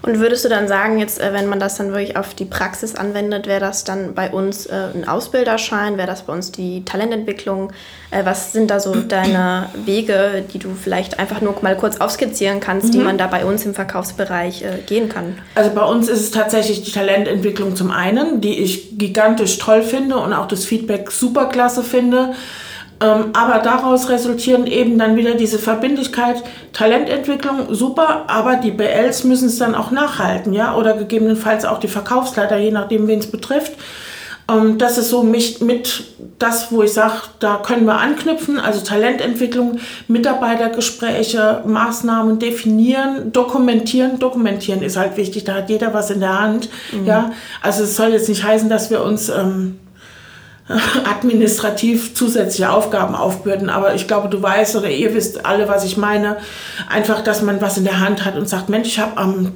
Und 0.02 0.20
würdest 0.20 0.44
du 0.44 0.48
dann 0.48 0.68
sagen, 0.68 0.98
jetzt, 0.98 1.20
äh, 1.20 1.32
wenn 1.32 1.46
man 1.46 1.60
das 1.60 1.76
dann 1.76 1.88
wirklich 1.88 2.16
auf 2.16 2.34
die 2.34 2.44
Praxis 2.44 2.94
anwendet, 2.94 3.46
wäre 3.46 3.60
das 3.60 3.84
dann 3.84 4.14
bei 4.14 4.30
uns 4.30 4.66
äh, 4.66 4.74
ein 4.94 5.08
Ausbilderschein, 5.08 5.96
wäre 5.96 6.06
das 6.06 6.22
bei 6.22 6.32
uns 6.32 6.52
die 6.52 6.84
Talententwicklung? 6.84 7.72
Äh, 8.10 8.24
was 8.24 8.52
sind 8.52 8.70
da 8.70 8.80
so 8.80 8.94
deine 8.94 9.68
Wege, 9.84 10.44
die 10.52 10.58
du 10.58 10.70
vielleicht 10.74 11.18
einfach 11.18 11.40
nur 11.40 11.56
mal 11.62 11.76
kurz 11.76 12.00
aufskizzieren 12.00 12.60
kannst, 12.60 12.88
mhm. 12.88 12.92
die 12.92 12.98
man 12.98 13.18
da 13.18 13.26
bei 13.26 13.44
uns 13.44 13.64
im 13.66 13.74
Verkaufsbereich 13.74 14.64
gehen 14.86 15.08
kann? 15.08 15.38
Also 15.54 15.70
bei 15.70 15.84
uns 15.84 16.08
ist 16.08 16.20
es 16.20 16.30
tatsächlich 16.30 16.84
die 16.84 16.92
Talententwicklung 16.92 17.76
zum 17.76 17.90
einen, 17.90 18.40
die 18.40 18.58
ich 18.58 18.98
gigantisch 18.98 19.58
toll 19.58 19.82
finde 19.82 20.16
und 20.18 20.32
auch 20.32 20.46
das 20.46 20.64
Feedback 20.64 21.10
super 21.10 21.46
klasse 21.46 21.82
finde. 21.82 22.34
Ähm, 23.00 23.26
aber 23.32 23.60
daraus 23.60 24.08
resultieren 24.08 24.66
eben 24.66 24.98
dann 24.98 25.16
wieder 25.16 25.34
diese 25.34 25.58
Verbindlichkeit, 25.58 26.42
Talententwicklung, 26.72 27.72
super, 27.72 28.24
aber 28.26 28.56
die 28.56 28.72
BLs 28.72 29.22
müssen 29.24 29.48
es 29.48 29.58
dann 29.58 29.76
auch 29.76 29.92
nachhalten, 29.92 30.52
ja, 30.52 30.74
oder 30.74 30.94
gegebenenfalls 30.94 31.64
auch 31.64 31.78
die 31.78 31.88
Verkaufsleiter, 31.88 32.58
je 32.58 32.72
nachdem, 32.72 33.06
wen 33.06 33.20
es 33.20 33.30
betrifft. 33.30 33.72
Ähm, 34.50 34.78
das 34.78 34.98
ist 34.98 35.10
so 35.10 35.22
mich, 35.22 35.60
mit 35.60 36.04
das, 36.40 36.72
wo 36.72 36.82
ich 36.82 36.92
sage, 36.92 37.14
da 37.38 37.56
können 37.56 37.84
wir 37.84 37.98
anknüpfen, 37.98 38.58
also 38.58 38.80
Talententwicklung, 38.84 39.78
Mitarbeitergespräche, 40.08 41.62
Maßnahmen 41.66 42.40
definieren, 42.40 43.32
dokumentieren. 43.32 44.18
Dokumentieren 44.18 44.82
ist 44.82 44.96
halt 44.96 45.16
wichtig, 45.16 45.44
da 45.44 45.54
hat 45.54 45.70
jeder 45.70 45.94
was 45.94 46.10
in 46.10 46.20
der 46.20 46.40
Hand, 46.40 46.68
mhm. 46.92 47.06
ja. 47.06 47.32
Also 47.62 47.84
es 47.84 47.96
soll 47.96 48.08
jetzt 48.08 48.28
nicht 48.28 48.42
heißen, 48.42 48.68
dass 48.68 48.90
wir 48.90 49.04
uns... 49.04 49.28
Ähm, 49.28 49.78
administrativ 51.04 52.14
zusätzliche 52.14 52.70
Aufgaben 52.70 53.14
aufbürden. 53.14 53.70
Aber 53.70 53.94
ich 53.94 54.06
glaube, 54.06 54.28
du 54.28 54.42
weißt 54.42 54.76
oder 54.76 54.90
ihr 54.90 55.14
wisst 55.14 55.46
alle, 55.46 55.68
was 55.68 55.84
ich 55.84 55.96
meine. 55.96 56.36
Einfach, 56.88 57.22
dass 57.22 57.42
man 57.42 57.60
was 57.60 57.78
in 57.78 57.84
der 57.84 58.00
Hand 58.00 58.24
hat 58.24 58.36
und 58.36 58.48
sagt, 58.48 58.68
Mensch, 58.68 58.88
ich 58.88 58.98
habe 58.98 59.16
am 59.16 59.52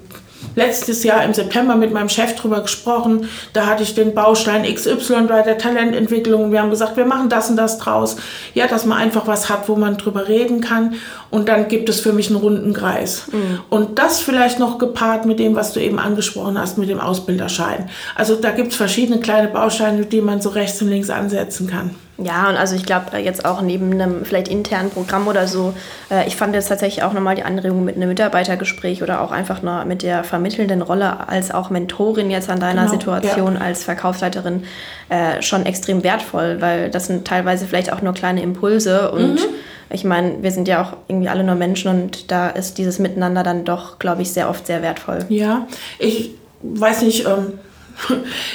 letztes 0.54 1.04
Jahr 1.04 1.24
im 1.24 1.34
September 1.34 1.76
mit 1.76 1.92
meinem 1.92 2.08
Chef 2.08 2.34
drüber 2.34 2.60
gesprochen. 2.60 3.28
Da 3.52 3.66
hatte 3.66 3.82
ich 3.82 3.94
den 3.94 4.14
Baustein 4.14 4.62
XY 4.62 5.26
bei 5.28 5.42
der 5.42 5.58
Talententwicklung. 5.58 6.52
Wir 6.52 6.60
haben 6.60 6.70
gesagt, 6.70 6.96
wir 6.96 7.04
machen 7.04 7.28
das 7.28 7.50
und 7.50 7.56
das 7.56 7.78
draus. 7.78 8.16
Ja, 8.54 8.66
dass 8.66 8.86
man 8.86 8.98
einfach 8.98 9.26
was 9.26 9.48
hat, 9.48 9.68
wo 9.68 9.76
man 9.76 9.96
drüber 9.96 10.28
reden 10.28 10.60
kann. 10.60 10.94
Und 11.30 11.48
dann 11.48 11.68
gibt 11.68 11.88
es 11.88 12.00
für 12.00 12.12
mich 12.12 12.28
einen 12.28 12.36
runden 12.36 12.72
Kreis. 12.72 13.28
Mhm. 13.32 13.60
Und 13.70 13.98
das 13.98 14.20
vielleicht 14.20 14.58
noch 14.58 14.78
gepaart 14.78 15.26
mit 15.26 15.38
dem, 15.38 15.54
was 15.54 15.72
du 15.72 15.80
eben 15.80 15.98
angesprochen 15.98 16.58
hast, 16.58 16.78
mit 16.78 16.88
dem 16.88 17.00
Ausbilderschein. 17.00 17.88
Also 18.14 18.34
da 18.36 18.50
gibt 18.50 18.72
es 18.72 18.76
verschiedene 18.76 19.20
kleine 19.20 19.48
Bausteine, 19.48 20.04
die 20.04 20.20
man 20.20 20.40
so 20.40 20.50
rechts 20.50 20.82
und 20.82 20.88
links 20.88 21.10
ansetzen 21.10 21.68
kann. 21.68 21.90
Ja, 22.18 22.48
und 22.48 22.56
also 22.56 22.76
ich 22.76 22.84
glaube 22.84 23.16
äh, 23.16 23.24
jetzt 23.24 23.44
auch 23.44 23.62
neben 23.62 23.92
einem 23.92 24.24
vielleicht 24.24 24.48
internen 24.48 24.90
Programm 24.90 25.28
oder 25.28 25.46
so, 25.46 25.74
äh, 26.10 26.26
ich 26.26 26.36
fand 26.36 26.54
jetzt 26.54 26.68
tatsächlich 26.68 27.02
auch 27.02 27.14
nochmal 27.14 27.36
die 27.36 27.42
Anregung 27.42 27.84
mit 27.84 27.96
einem 27.96 28.08
Mitarbeitergespräch 28.08 29.02
oder 29.02 29.22
auch 29.22 29.32
einfach 29.32 29.62
nur 29.62 29.84
mit 29.86 30.02
der 30.02 30.22
vermittelnden 30.22 30.82
Rolle 30.82 31.28
als 31.28 31.50
auch 31.50 31.70
Mentorin 31.70 32.30
jetzt 32.30 32.50
an 32.50 32.60
deiner 32.60 32.82
genau, 32.82 32.92
Situation 32.92 33.54
ja. 33.54 33.60
als 33.60 33.84
Verkaufsleiterin 33.84 34.64
äh, 35.08 35.40
schon 35.40 35.64
extrem 35.64 36.04
wertvoll, 36.04 36.60
weil 36.60 36.90
das 36.90 37.06
sind 37.06 37.26
teilweise 37.26 37.66
vielleicht 37.66 37.92
auch 37.92 38.02
nur 38.02 38.12
kleine 38.12 38.42
Impulse 38.42 39.10
und 39.10 39.34
mhm. 39.34 39.54
ich 39.88 40.04
meine, 40.04 40.42
wir 40.42 40.50
sind 40.50 40.68
ja 40.68 40.82
auch 40.82 40.96
irgendwie 41.08 41.30
alle 41.30 41.44
nur 41.44 41.54
Menschen 41.54 41.90
und 41.90 42.30
da 42.30 42.50
ist 42.50 42.76
dieses 42.76 42.98
Miteinander 42.98 43.42
dann 43.42 43.64
doch, 43.64 43.98
glaube 43.98 44.20
ich, 44.20 44.32
sehr 44.32 44.50
oft 44.50 44.66
sehr 44.66 44.82
wertvoll. 44.82 45.20
Ja, 45.30 45.66
ich 45.98 46.32
weiß 46.62 47.02
nicht, 47.02 47.26
ähm 47.26 47.58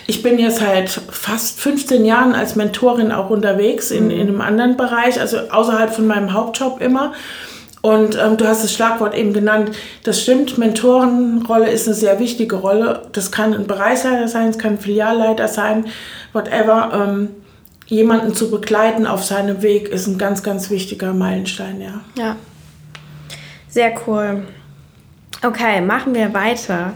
ich 0.08 0.24
bin 0.24 0.40
jetzt 0.40 0.60
seit 0.60 0.90
fast 0.90 1.60
15 1.60 2.06
Jahren 2.06 2.34
als 2.34 2.56
Mentorin 2.56 3.12
auch 3.12 3.30
unterwegs 3.30 3.92
in, 3.92 4.06
mhm. 4.06 4.12
in 4.12 4.22
einem 4.22 4.42
anderen 4.42 4.78
Bereich, 4.78 5.20
also 5.20 5.38
außerhalb 5.50 5.94
von 5.94 6.08
meinem 6.08 6.34
Hauptjob 6.34 6.82
immer. 6.82 7.14
Und 7.82 8.18
ähm, 8.18 8.38
du 8.38 8.48
hast 8.48 8.64
das 8.64 8.74
Schlagwort 8.74 9.16
eben 9.16 9.34
genannt. 9.34 9.72
Das 10.04 10.22
stimmt, 10.22 10.58
Mentorenrolle 10.58 11.70
ist 11.70 11.88
eine 11.88 11.96
sehr 11.96 12.20
wichtige 12.20 12.58
Rolle. 12.58 13.04
Das 13.14 13.32
kann 13.32 13.54
ein 13.54 13.68
Bereichsleiter 13.68 14.28
sein, 14.28 14.50
es 14.50 14.58
kann 14.58 14.74
ein 14.74 14.80
Filialleiter 14.80 15.48
sein, 15.48 15.86
whatever. 16.34 16.92
Ähm, 16.94 17.30
jemanden 17.86 18.34
zu 18.34 18.52
begleiten 18.52 19.08
auf 19.08 19.24
seinem 19.24 19.62
Weg 19.62 19.88
ist 19.88 20.08
ein 20.08 20.18
ganz, 20.18 20.44
ganz 20.44 20.70
wichtiger 20.70 21.14
Meilenstein, 21.14 21.80
ja. 21.80 22.02
Ja. 22.18 22.36
Sehr 23.70 23.94
cool. 24.06 24.46
Okay, 25.46 25.82
machen 25.82 26.14
wir 26.16 26.34
weiter. 26.34 26.94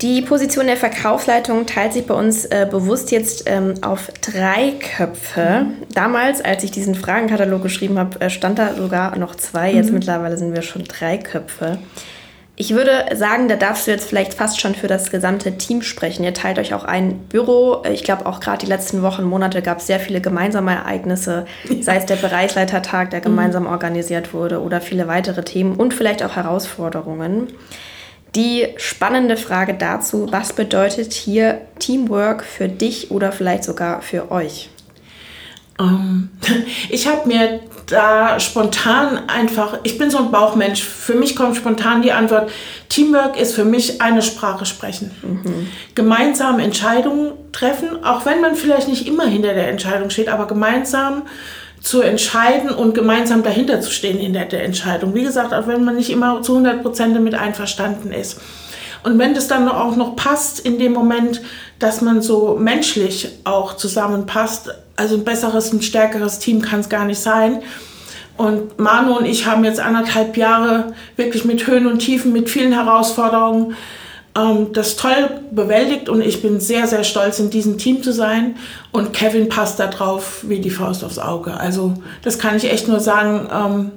Die 0.00 0.22
Position 0.22 0.66
der 0.66 0.76
Verkaufsleitung 0.76 1.66
teilt 1.66 1.92
sich 1.92 2.04
bei 2.04 2.14
uns 2.14 2.44
äh, 2.46 2.66
bewusst 2.68 3.12
jetzt 3.12 3.44
ähm, 3.46 3.74
auf 3.80 4.10
drei 4.20 4.72
Köpfe. 4.96 5.66
Damals, 5.94 6.44
als 6.44 6.64
ich 6.64 6.72
diesen 6.72 6.96
Fragenkatalog 6.96 7.62
geschrieben 7.62 7.98
habe, 7.98 8.20
äh, 8.20 8.28
stand 8.28 8.58
da 8.58 8.74
sogar 8.74 9.16
noch 9.16 9.36
zwei. 9.36 9.72
Jetzt 9.72 9.88
mhm. 9.88 9.94
mittlerweile 9.94 10.36
sind 10.36 10.52
wir 10.52 10.62
schon 10.62 10.84
drei 10.84 11.16
Köpfe. 11.16 11.78
Ich 12.56 12.72
würde 12.72 13.16
sagen, 13.16 13.48
da 13.48 13.56
darfst 13.56 13.86
du 13.86 13.90
jetzt 13.90 14.08
vielleicht 14.08 14.34
fast 14.34 14.60
schon 14.60 14.76
für 14.76 14.86
das 14.86 15.10
gesamte 15.10 15.58
Team 15.58 15.82
sprechen. 15.82 16.22
Ihr 16.22 16.34
teilt 16.34 16.58
euch 16.58 16.72
auch 16.72 16.84
ein 16.84 17.18
Büro. 17.28 17.82
Ich 17.92 18.04
glaube, 18.04 18.26
auch 18.26 18.38
gerade 18.38 18.58
die 18.58 18.70
letzten 18.70 19.02
Wochen, 19.02 19.24
Monate 19.24 19.60
gab 19.60 19.78
es 19.78 19.88
sehr 19.88 19.98
viele 19.98 20.20
gemeinsame 20.20 20.72
Ereignisse, 20.72 21.46
ja. 21.68 21.82
sei 21.82 21.96
es 21.96 22.06
der 22.06 22.16
Bereichsleitertag, 22.16 23.10
der 23.10 23.20
mhm. 23.20 23.24
gemeinsam 23.24 23.64
mhm. 23.64 23.70
organisiert 23.70 24.34
wurde, 24.34 24.60
oder 24.60 24.80
viele 24.80 25.08
weitere 25.08 25.42
Themen 25.44 25.74
und 25.74 25.94
vielleicht 25.94 26.22
auch 26.22 26.36
Herausforderungen. 26.36 27.48
Die 28.34 28.66
spannende 28.76 29.36
Frage 29.36 29.74
dazu, 29.74 30.26
was 30.30 30.52
bedeutet 30.52 31.12
hier 31.12 31.60
Teamwork 31.78 32.44
für 32.44 32.68
dich 32.68 33.10
oder 33.10 33.30
vielleicht 33.30 33.64
sogar 33.64 34.02
für 34.02 34.30
euch? 34.32 34.70
Um, 35.78 36.30
ähm, 36.46 36.64
ich 36.90 37.06
habe 37.06 37.28
mir 37.28 37.60
da 37.86 38.38
spontan 38.40 39.28
einfach, 39.28 39.78
ich 39.82 39.98
bin 39.98 40.10
so 40.10 40.18
ein 40.18 40.30
Bauchmensch, 40.30 40.82
für 40.82 41.14
mich 41.14 41.36
kommt 41.36 41.56
spontan 41.56 42.02
die 42.02 42.12
Antwort, 42.12 42.50
Teamwork 42.88 43.38
ist 43.38 43.54
für 43.54 43.64
mich 43.64 44.00
eine 44.00 44.22
Sprache 44.22 44.66
sprechen. 44.66 45.10
Mhm. 45.22 45.68
Gemeinsam 45.94 46.60
Entscheidungen 46.60 47.32
treffen, 47.52 48.04
auch 48.04 48.24
wenn 48.24 48.40
man 48.40 48.54
vielleicht 48.54 48.88
nicht 48.88 49.06
immer 49.06 49.26
hinter 49.26 49.54
der 49.54 49.68
Entscheidung 49.68 50.10
steht, 50.10 50.28
aber 50.28 50.46
gemeinsam 50.46 51.22
zu 51.84 52.00
entscheiden 52.00 52.70
und 52.70 52.94
gemeinsam 52.94 53.42
dahinter 53.42 53.82
zu 53.82 53.90
stehen 53.90 54.18
in 54.18 54.32
der, 54.32 54.46
der 54.46 54.64
Entscheidung. 54.64 55.14
Wie 55.14 55.22
gesagt, 55.22 55.52
auch 55.52 55.66
wenn 55.66 55.84
man 55.84 55.96
nicht 55.96 56.10
immer 56.10 56.40
zu 56.40 56.52
100 56.52 56.82
Prozent 56.82 57.14
damit 57.14 57.34
einverstanden 57.34 58.10
ist. 58.10 58.40
Und 59.02 59.18
wenn 59.18 59.34
das 59.34 59.48
dann 59.48 59.68
auch 59.68 59.94
noch 59.94 60.16
passt 60.16 60.58
in 60.58 60.78
dem 60.78 60.94
Moment, 60.94 61.42
dass 61.78 62.00
man 62.00 62.22
so 62.22 62.56
menschlich 62.58 63.28
auch 63.44 63.76
zusammenpasst, 63.76 64.70
also 64.96 65.16
ein 65.16 65.24
besseres, 65.24 65.74
ein 65.74 65.82
stärkeres 65.82 66.38
Team 66.38 66.62
kann 66.62 66.80
es 66.80 66.88
gar 66.88 67.04
nicht 67.04 67.20
sein. 67.20 67.62
Und 68.38 68.78
Manu 68.78 69.18
und 69.18 69.26
ich 69.26 69.46
haben 69.46 69.62
jetzt 69.62 69.78
anderthalb 69.78 70.38
Jahre 70.38 70.94
wirklich 71.16 71.44
mit 71.44 71.66
Höhen 71.66 71.86
und 71.86 71.98
Tiefen, 71.98 72.32
mit 72.32 72.48
vielen 72.48 72.72
Herausforderungen 72.72 73.76
ähm, 74.36 74.72
das 74.72 74.96
toll 74.96 75.42
bewältigt 75.50 76.08
und 76.08 76.20
ich 76.20 76.42
bin 76.42 76.60
sehr, 76.60 76.86
sehr 76.86 77.04
stolz, 77.04 77.38
in 77.38 77.50
diesem 77.50 77.78
Team 77.78 78.02
zu 78.02 78.12
sein. 78.12 78.56
Und 78.92 79.12
Kevin 79.12 79.48
passt 79.48 79.78
da 79.78 79.86
drauf 79.86 80.40
wie 80.42 80.60
die 80.60 80.70
Faust 80.70 81.04
aufs 81.04 81.18
Auge. 81.18 81.54
Also 81.54 81.94
das 82.22 82.38
kann 82.38 82.56
ich 82.56 82.70
echt 82.70 82.88
nur 82.88 83.00
sagen. 83.00 83.48
Ähm, 83.52 83.92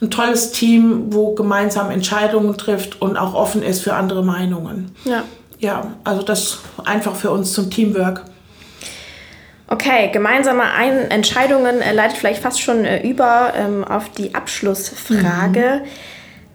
ein 0.00 0.10
tolles 0.10 0.52
Team, 0.52 1.06
wo 1.12 1.34
gemeinsam 1.34 1.90
Entscheidungen 1.90 2.56
trifft 2.56 3.02
und 3.02 3.16
auch 3.16 3.34
offen 3.34 3.64
ist 3.64 3.80
für 3.80 3.94
andere 3.94 4.24
Meinungen. 4.24 4.92
Ja. 5.04 5.24
Ja, 5.58 5.88
also 6.04 6.22
das 6.22 6.60
einfach 6.84 7.16
für 7.16 7.32
uns 7.32 7.52
zum 7.52 7.68
Teamwork. 7.68 8.22
Okay, 9.66 10.08
gemeinsame 10.12 10.62
Ein 10.62 11.10
Entscheidungen 11.10 11.80
leitet 11.92 12.16
vielleicht 12.16 12.42
fast 12.42 12.60
schon 12.60 12.84
äh, 12.84 13.06
über 13.06 13.52
ähm, 13.56 13.84
auf 13.84 14.08
die 14.10 14.34
Abschlussfrage. 14.34 15.82
Mhm. 15.82 15.88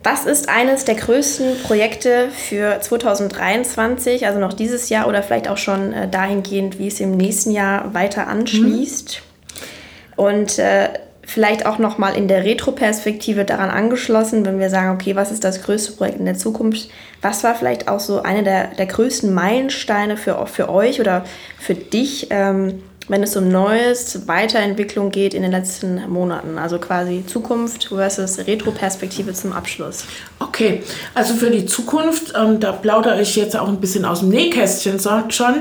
Was 0.03 0.25
ist 0.25 0.49
eines 0.49 0.83
der 0.83 0.95
größten 0.95 1.63
Projekte 1.63 2.27
für 2.29 2.79
2023, 2.81 4.27
also 4.27 4.37
noch 4.37 4.51
dieses 4.51 4.89
Jahr 4.89 5.07
oder 5.07 5.23
vielleicht 5.23 5.47
auch 5.47 5.57
schon 5.57 5.93
äh, 5.93 6.09
dahingehend, 6.09 6.77
wie 6.77 6.87
es 6.87 6.99
im 6.99 7.15
nächsten 7.15 7.51
Jahr 7.51 7.93
weiter 7.93 8.27
anschließt? 8.27 9.21
Mhm. 9.21 10.13
Und 10.15 10.59
äh, 10.59 10.89
vielleicht 11.25 11.65
auch 11.65 11.79
nochmal 11.79 12.17
in 12.17 12.27
der 12.27 12.43
Retro-Perspektive 12.43 13.45
daran 13.45 13.69
angeschlossen, 13.69 14.45
wenn 14.45 14.59
wir 14.59 14.69
sagen, 14.69 14.93
okay, 14.93 15.15
was 15.15 15.31
ist 15.31 15.45
das 15.45 15.63
größte 15.63 15.93
Projekt 15.93 16.19
in 16.19 16.25
der 16.25 16.37
Zukunft? 16.37 16.89
Was 17.21 17.45
war 17.45 17.55
vielleicht 17.55 17.87
auch 17.87 18.01
so 18.01 18.21
eine 18.21 18.43
der, 18.43 18.67
der 18.75 18.87
größten 18.87 19.33
Meilensteine 19.33 20.17
für, 20.17 20.45
für 20.47 20.69
euch 20.69 20.99
oder 20.99 21.23
für 21.57 21.75
dich, 21.75 22.27
ähm, 22.29 22.83
wenn 23.07 23.23
es 23.23 23.35
um 23.35 23.49
Neues, 23.49 24.27
Weiterentwicklung 24.27 25.11
geht 25.11 25.33
in 25.33 25.41
den 25.41 25.51
letzten 25.51 26.09
Monaten? 26.09 26.57
Also 26.57 26.79
quasi 26.79 27.25
Zukunft 27.25 27.89
versus 27.89 28.37
Retro-Perspektive 28.37 29.33
zum 29.33 29.53
Abschluss. 29.53 30.05
Okay, 30.39 30.83
also 31.13 31.33
für 31.33 31.49
die 31.49 31.65
Zukunft, 31.65 32.33
ähm, 32.35 32.59
da 32.59 32.71
plaudere 32.71 33.21
ich 33.21 33.35
jetzt 33.35 33.57
auch 33.57 33.67
ein 33.67 33.79
bisschen 33.79 34.05
aus 34.05 34.19
dem 34.19 34.29
Nähkästchen 34.29 34.99
schon, 35.29 35.55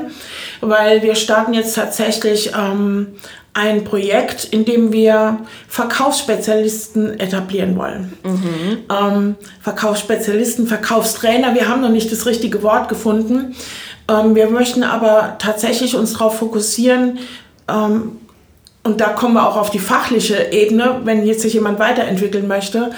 weil 0.61 1.03
wir 1.03 1.15
starten 1.15 1.55
jetzt 1.55 1.75
tatsächlich 1.75 2.53
ähm, 2.57 3.15
ein 3.55 3.85
Projekt, 3.85 4.45
in 4.45 4.65
dem 4.65 4.93
wir 4.93 5.41
Verkaufsspezialisten 5.69 7.21
etablieren 7.21 7.77
wollen. 7.77 8.13
Mhm. 8.25 8.79
Ähm, 8.91 9.35
Verkaufsspezialisten, 9.61 10.67
Verkaufstrainer, 10.67 11.55
wir 11.55 11.69
haben 11.69 11.83
noch 11.83 11.91
nicht 11.91 12.11
das 12.11 12.25
richtige 12.25 12.63
Wort 12.63 12.89
gefunden. 12.89 13.55
Ähm, 14.13 14.35
wir 14.35 14.51
möchten 14.51 14.83
aber 14.83 15.37
tatsächlich 15.39 15.97
uns 15.97 16.13
darauf 16.13 16.39
fokussieren, 16.39 17.19
ähm, 17.69 18.19
und 18.85 19.01
da 19.01 19.11
kommen 19.11 19.35
wir 19.35 19.49
auch 19.49 19.57
auf 19.57 19.71
die 19.71 19.79
fachliche 19.79 20.51
Ebene, 20.51 21.03
wenn 21.05 21.25
jetzt 21.25 21.43
sich 21.43 21.55
jemand 21.55 21.79
weiterentwickeln 21.79 22.49
möchte, 22.49 22.91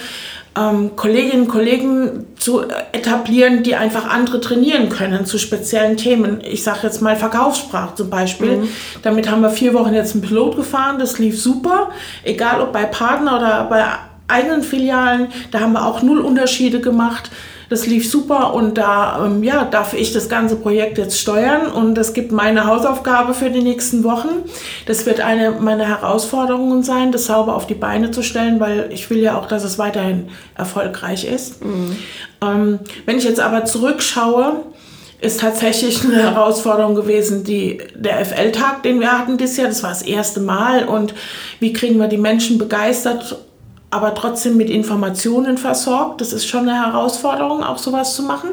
ähm, 0.56 0.97
Kolleginnen 0.97 1.42
und 1.42 1.49
Kollegen 1.49 2.26
zu 2.38 2.62
etablieren, 2.92 3.62
die 3.62 3.75
einfach 3.75 4.09
andere 4.09 4.40
trainieren 4.40 4.88
können 4.88 5.26
zu 5.26 5.38
speziellen 5.38 5.97
Themen. 5.97 6.40
Ich 6.42 6.62
sage 6.62 6.80
jetzt 6.85 7.02
mal 7.02 7.16
Verkaufssprache 7.16 7.97
zum 7.97 8.09
Beispiel. 8.09 8.59
Mhm. 8.59 8.68
Damit 9.02 9.30
haben 9.30 9.42
wir 9.42 9.50
vier 9.50 9.75
Wochen 9.75 9.92
jetzt 9.92 10.14
einen 10.14 10.23
Pilot 10.23 10.56
gefahren, 10.56 10.99
das 10.99 11.18
lief 11.18 11.40
super, 11.40 11.90
egal 12.23 12.62
ob 12.62 12.73
bei 12.73 12.85
Partner 12.85 13.37
oder 13.37 13.64
bei 13.68 13.85
eigenen 14.26 14.62
Filialen, 14.62 15.28
da 15.50 15.61
haben 15.61 15.73
wir 15.73 15.85
auch 15.85 16.02
null 16.02 16.21
Unterschiede 16.21 16.80
gemacht. 16.80 17.30
Das 17.75 17.87
lief 17.87 18.09
super 18.09 18.54
und 18.54 18.78
da 18.78 19.26
ähm, 19.26 19.43
ja, 19.43 19.64
darf 19.64 19.95
ich 19.95 20.12
das 20.12 20.28
ganze 20.28 20.54
Projekt 20.54 20.97
jetzt 20.97 21.19
steuern 21.19 21.66
und 21.66 21.97
das 21.97 22.12
gibt 22.12 22.31
meine 22.31 22.69
Hausaufgabe 22.69 23.35
für 23.35 23.50
die 23.50 23.62
nächsten 23.62 24.04
Wochen. 24.04 24.28
Das 24.87 25.07
wird 25.07 25.19
eine 25.19 25.50
meiner 25.50 25.85
Herausforderungen 25.85 26.85
sein, 26.85 27.11
das 27.11 27.25
sauber 27.25 27.57
auf 27.57 27.66
die 27.66 27.75
Beine 27.75 28.12
zu 28.12 28.23
stellen, 28.23 28.61
weil 28.61 28.90
ich 28.93 29.11
will 29.11 29.19
ja 29.19 29.37
auch, 29.37 29.47
dass 29.49 29.64
es 29.64 29.76
weiterhin 29.76 30.28
erfolgreich 30.54 31.25
ist. 31.25 31.64
Mhm. 31.64 31.97
Ähm, 32.40 32.78
wenn 33.07 33.19
ich 33.19 33.25
jetzt 33.25 33.40
aber 33.40 33.64
zurückschaue, 33.64 34.62
ist 35.21 35.40
tatsächlich 35.40 36.04
eine 36.04 36.23
Herausforderung 36.23 36.95
gewesen, 36.95 37.43
die, 37.43 37.78
der 37.97 38.25
FL-Tag, 38.25 38.85
den 38.85 39.00
wir 39.00 39.11
hatten 39.11 39.37
dieses 39.37 39.57
Jahr. 39.57 39.66
Das 39.66 39.83
war 39.83 39.90
das 39.90 40.02
erste 40.02 40.38
Mal. 40.38 40.85
Und 40.87 41.12
wie 41.59 41.73
kriegen 41.73 41.99
wir 41.99 42.07
die 42.07 42.19
Menschen 42.19 42.57
begeistert 42.57 43.37
aber 43.94 44.14
trotzdem 44.14 44.56
mit 44.56 44.68
Informationen 44.68 45.56
versorgt. 45.56 46.20
Das 46.20 46.32
ist 46.32 46.46
schon 46.46 46.68
eine 46.68 46.84
Herausforderung, 46.84 47.62
auch 47.62 47.78
sowas 47.78 48.14
zu 48.14 48.22
machen. 48.22 48.50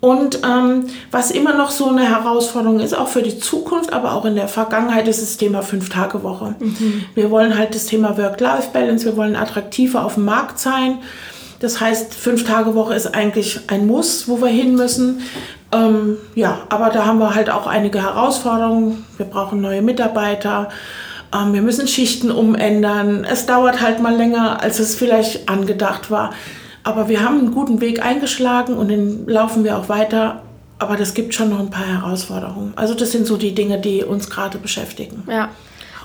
Und 0.00 0.40
ähm, 0.44 0.86
was 1.12 1.30
immer 1.30 1.54
noch 1.54 1.70
so 1.70 1.88
eine 1.88 2.08
Herausforderung 2.08 2.80
ist, 2.80 2.92
auch 2.92 3.06
für 3.06 3.22
die 3.22 3.38
Zukunft, 3.38 3.92
aber 3.92 4.14
auch 4.14 4.24
in 4.24 4.34
der 4.34 4.48
Vergangenheit, 4.48 5.06
ist 5.06 5.22
das 5.22 5.36
Thema 5.36 5.62
Fünf-Tage-Woche. 5.62 6.56
Mhm. 6.58 7.04
Wir 7.14 7.30
wollen 7.30 7.56
halt 7.56 7.74
das 7.74 7.86
Thema 7.86 8.18
Work-Life-Balance, 8.18 9.04
wir 9.04 9.16
wollen 9.16 9.36
attraktiver 9.36 10.04
auf 10.04 10.14
dem 10.14 10.24
Markt 10.24 10.58
sein. 10.58 10.98
Das 11.60 11.80
heißt, 11.80 12.14
Fünf-Tage-Woche 12.14 12.94
ist 12.94 13.14
eigentlich 13.14 13.60
ein 13.68 13.86
Muss, 13.86 14.26
wo 14.26 14.42
wir 14.42 14.48
hin 14.48 14.74
müssen. 14.74 15.20
Ähm, 15.70 16.16
ja, 16.34 16.58
aber 16.68 16.90
da 16.90 17.06
haben 17.06 17.20
wir 17.20 17.36
halt 17.36 17.48
auch 17.48 17.68
einige 17.68 18.02
Herausforderungen. 18.02 19.04
Wir 19.16 19.26
brauchen 19.26 19.60
neue 19.60 19.82
Mitarbeiter. 19.82 20.68
Ähm, 21.34 21.52
wir 21.52 21.62
müssen 21.62 21.88
Schichten 21.88 22.30
umändern. 22.30 23.24
Es 23.24 23.46
dauert 23.46 23.80
halt 23.80 24.00
mal 24.00 24.14
länger, 24.14 24.62
als 24.62 24.78
es 24.78 24.94
vielleicht 24.94 25.48
angedacht 25.48 26.10
war. 26.10 26.32
Aber 26.84 27.08
wir 27.08 27.24
haben 27.24 27.38
einen 27.38 27.52
guten 27.52 27.80
Weg 27.80 28.04
eingeschlagen 28.04 28.74
und 28.74 28.88
den 28.88 29.26
laufen 29.26 29.64
wir 29.64 29.78
auch 29.78 29.88
weiter. 29.88 30.42
Aber 30.78 30.96
das 30.96 31.14
gibt 31.14 31.32
schon 31.32 31.50
noch 31.50 31.60
ein 31.60 31.70
paar 31.70 31.86
Herausforderungen. 31.86 32.72
Also 32.74 32.94
das 32.94 33.12
sind 33.12 33.26
so 33.26 33.36
die 33.36 33.54
Dinge, 33.54 33.80
die 33.80 34.02
uns 34.02 34.28
gerade 34.28 34.58
beschäftigen. 34.58 35.22
Ja. 35.28 35.48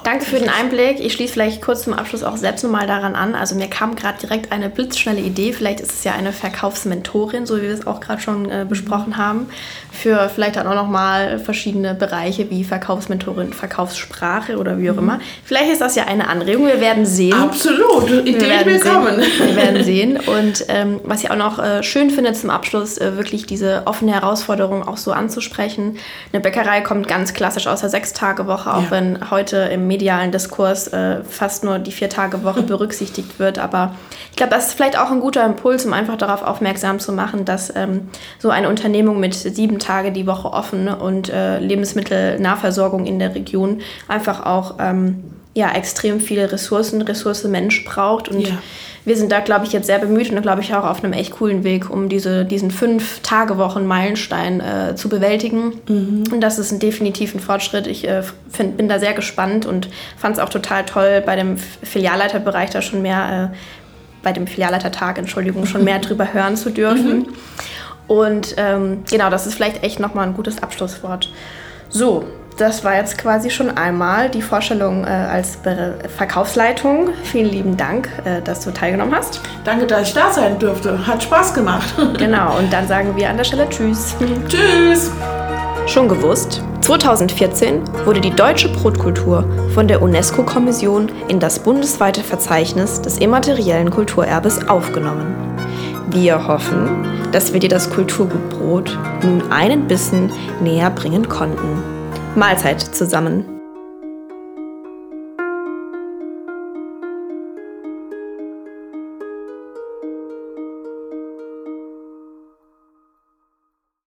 Danke 0.08 0.24
für 0.24 0.40
den 0.40 0.48
Einblick. 0.48 1.02
Ich 1.02 1.12
schließe 1.12 1.34
vielleicht 1.34 1.62
kurz 1.62 1.84
zum 1.84 1.94
Abschluss 1.94 2.24
auch 2.24 2.38
selbst 2.38 2.64
nochmal 2.64 2.88
daran 2.88 3.14
an. 3.14 3.36
Also 3.36 3.56
mir 3.56 3.68
kam 3.68 3.98
gerade 3.98 4.18
direkt 4.20 4.54
eine 4.54 4.70
blitzschnelle 4.70 5.20
Idee. 5.20 5.52
Vielleicht 5.52 5.82
ist 5.82 5.92
es 5.92 6.06
ja 6.06 6.14
eine 6.14 6.32
Verkaufsmentorin, 6.32 7.46
so 7.46 7.58
wie 7.58 7.64
wir 7.64 7.74
es 7.74 7.86
auch 7.86 8.00
gerade 8.00 8.22
schon 8.22 8.50
äh, 8.50 8.66
besprochen 8.68 9.18
haben, 9.18 9.48
für 9.92 10.30
vielleicht 10.34 10.56
dann 10.56 10.66
auch 10.66 10.76
nochmal 10.76 11.40
verschiedene 11.40 11.94
Bereiche 11.94 12.50
wie 12.50 12.64
Verkaufsmentorin, 12.64 13.52
Verkaufssprache 13.52 14.58
oder 14.58 14.80
wie 14.80 14.90
auch 14.90 14.94
mhm. 14.94 15.00
immer. 15.00 15.20
Vielleicht 15.44 15.74
ist 15.74 15.82
das 15.82 15.96
ja 15.96 16.06
eine 16.06 16.30
Anregung. 16.30 16.68
Wir 16.68 16.80
werden 16.80 17.06
sehen. 17.06 17.34
Absolut. 17.34 18.10
Ideen 18.26 18.66
willkommen. 18.66 19.18
Wir 19.18 19.56
werden 19.58 19.84
sehen. 19.84 20.18
Und 20.26 20.68
ähm, 20.70 21.02
was 21.04 21.22
ich 21.22 21.32
auch 21.32 21.36
noch 21.36 21.60
äh, 21.60 21.84
schön 21.84 22.12
finde 22.12 22.32
zum 22.32 22.50
Abschluss, 22.50 22.98
äh, 22.98 23.18
wirklich 23.18 23.46
diese 23.46 23.82
offene 23.84 24.14
Herausforderung 24.14 24.88
auch 24.88 24.96
so 24.96 25.12
anzusprechen. 25.12 25.98
Eine 26.32 26.42
Bäckerei 26.42 26.80
kommt 26.80 27.10
ganz 27.10 27.34
klassisch 27.34 27.68
aus 27.68 27.82
der 27.82 27.90
Sechstagewoche, 27.90 28.74
auch 28.74 28.84
ja. 28.84 28.92
wenn 28.92 29.32
heute 29.32 29.58
im 29.58 29.86
medialen 29.98 30.32
Diskurs 30.32 30.88
äh, 30.90 31.24
fast 31.24 31.64
nur 31.64 31.80
die 31.80 31.92
Vier-Tage-Woche 31.92 32.62
berücksichtigt 32.74 33.40
wird. 33.40 33.58
Aber 33.58 33.96
ich 34.30 34.38
glaube, 34.38 34.52
das 34.52 34.68
ist 34.68 34.74
vielleicht 34.76 35.00
auch 35.00 35.10
ein 35.10 35.22
guter 35.22 35.44
Impuls, 35.44 35.86
um 35.86 35.94
einfach 35.94 36.18
darauf 36.18 36.44
aufmerksam 36.44 37.00
zu 37.00 37.12
machen, 37.12 37.46
dass 37.46 37.76
ähm, 37.76 38.10
so 38.38 38.52
eine 38.52 38.70
Unternehmung 38.70 39.20
mit 39.20 39.34
sieben 39.34 39.80
Tage 39.80 40.12
die 40.12 40.28
Woche 40.28 40.54
offen 40.54 40.88
und 40.88 41.30
äh, 41.30 41.60
Lebensmittelnahversorgung 41.60 43.08
in 43.08 43.18
der 43.18 43.34
Region 43.34 43.82
einfach 44.08 44.46
auch 44.46 44.76
ähm, 44.80 45.24
ja, 45.58 45.72
extrem 45.72 46.20
viele 46.20 46.52
Ressourcen, 46.52 47.02
Ressource 47.02 47.44
Mensch 47.46 47.84
braucht. 47.84 48.30
Und 48.30 48.42
ja 48.42 48.58
wir 49.08 49.16
sind 49.16 49.32
da, 49.32 49.40
glaube 49.40 49.66
ich, 49.66 49.72
jetzt 49.72 49.86
sehr 49.86 50.00
bemüht 50.00 50.30
und, 50.30 50.42
glaube 50.42 50.60
ich, 50.60 50.76
auch 50.76 50.84
auf 50.84 51.02
einem 51.02 51.14
echt 51.14 51.32
coolen 51.32 51.64
Weg, 51.64 51.90
um 51.90 52.10
diese, 52.10 52.44
diesen 52.44 52.72
Fünf-Tage-Wochen-Meilenstein 52.72 54.60
äh, 54.60 54.96
zu 54.98 55.08
bewältigen. 55.08 55.80
Mhm. 55.88 56.26
Und 56.30 56.42
das 56.42 56.60
ist 56.60 56.74
ein, 56.74 56.80
definitiv 56.80 57.34
ein 57.34 57.40
Fortschritt. 57.40 57.88
Ich 57.88 58.06
äh, 58.06 58.22
find, 58.50 58.76
bin 58.76 58.90
da 58.90 59.00
sehr 59.00 59.14
gespannt 59.14 59.66
und 59.66 59.88
fand 60.18 60.36
es 60.36 60.44
auch 60.44 60.50
total 60.50 60.84
toll, 60.84 61.24
bei 61.26 61.38
dem 61.38 61.58
Filialleiterbereich 61.58 62.72
da 62.72 62.82
schon 62.82 63.02
mehr, 63.02 63.52
äh, 63.54 63.56
bei 64.24 64.34
dem 64.34 64.46
Filialleitertag, 64.46 65.18
Entschuldigung, 65.20 65.66
schon 65.68 65.86
mehr 65.86 66.00
drüber 66.02 66.34
hören 66.34 66.58
zu 66.58 66.70
dürfen. 66.70 67.20
Mhm. 67.20 67.28
Und 68.08 68.56
ähm, 68.58 69.06
genau, 69.10 69.30
das 69.30 69.48
ist 69.48 69.54
vielleicht 69.54 69.86
echt 69.86 70.02
nochmal 70.02 70.28
ein 70.28 70.34
gutes 70.34 70.62
Abschlusswort. 70.62 71.32
So, 71.88 72.26
das 72.58 72.84
war 72.84 72.96
jetzt 72.96 73.18
quasi 73.18 73.50
schon 73.50 73.78
einmal 73.78 74.30
die 74.30 74.42
Vorstellung 74.42 75.04
äh, 75.04 75.08
als 75.08 75.58
Be 75.58 75.96
Verkaufsleitung. 76.18 77.10
Vielen 77.24 77.50
lieben 77.50 77.78
Dank, 77.78 78.10
äh, 78.26 78.42
dass 78.42 78.62
du 78.62 78.72
teilgenommen 78.72 79.16
hast. 79.16 79.42
Danke, 79.64 79.86
dass 79.86 80.10
ich 80.10 80.14
da 80.14 80.32
sein 80.32 80.58
durfte. 80.60 81.06
Hat 81.06 81.24
Spaß 81.24 81.54
gemacht. 81.54 81.94
genau, 82.18 82.58
und 82.58 82.72
dann 82.74 82.88
sagen 82.88 83.16
wir 83.16 83.30
an 83.30 83.38
der 83.38 83.44
Stelle 83.44 83.70
Tschüss. 83.70 84.16
Tschüss. 84.48 85.12
Schon 85.86 86.10
gewusst? 86.10 86.62
2014 86.82 87.84
wurde 88.06 88.22
die 88.22 88.32
deutsche 88.32 88.70
Brotkultur 88.70 89.46
von 89.74 89.88
der 89.88 90.02
UNESCO-Kommission 90.02 91.12
in 91.28 91.40
das 91.40 91.60
bundesweite 91.60 92.22
Verzeichnis 92.22 93.02
des 93.02 93.18
immateriellen 93.20 93.90
Kulturerbes 93.92 94.68
aufgenommen. 94.68 95.36
Wir 96.10 96.48
hoffen, 96.48 97.06
dass 97.32 97.54
wir 97.54 97.60
dir 97.60 97.70
das 97.70 97.90
Kulturgut 97.90 98.50
Brot 98.50 98.98
nun 99.24 99.52
einen 99.52 99.88
Bissen 99.88 100.32
näher 100.62 100.90
bringen 100.90 101.28
konnten. 101.28 101.97
Mahlzeit 102.38 102.80
zusammen. 102.80 103.57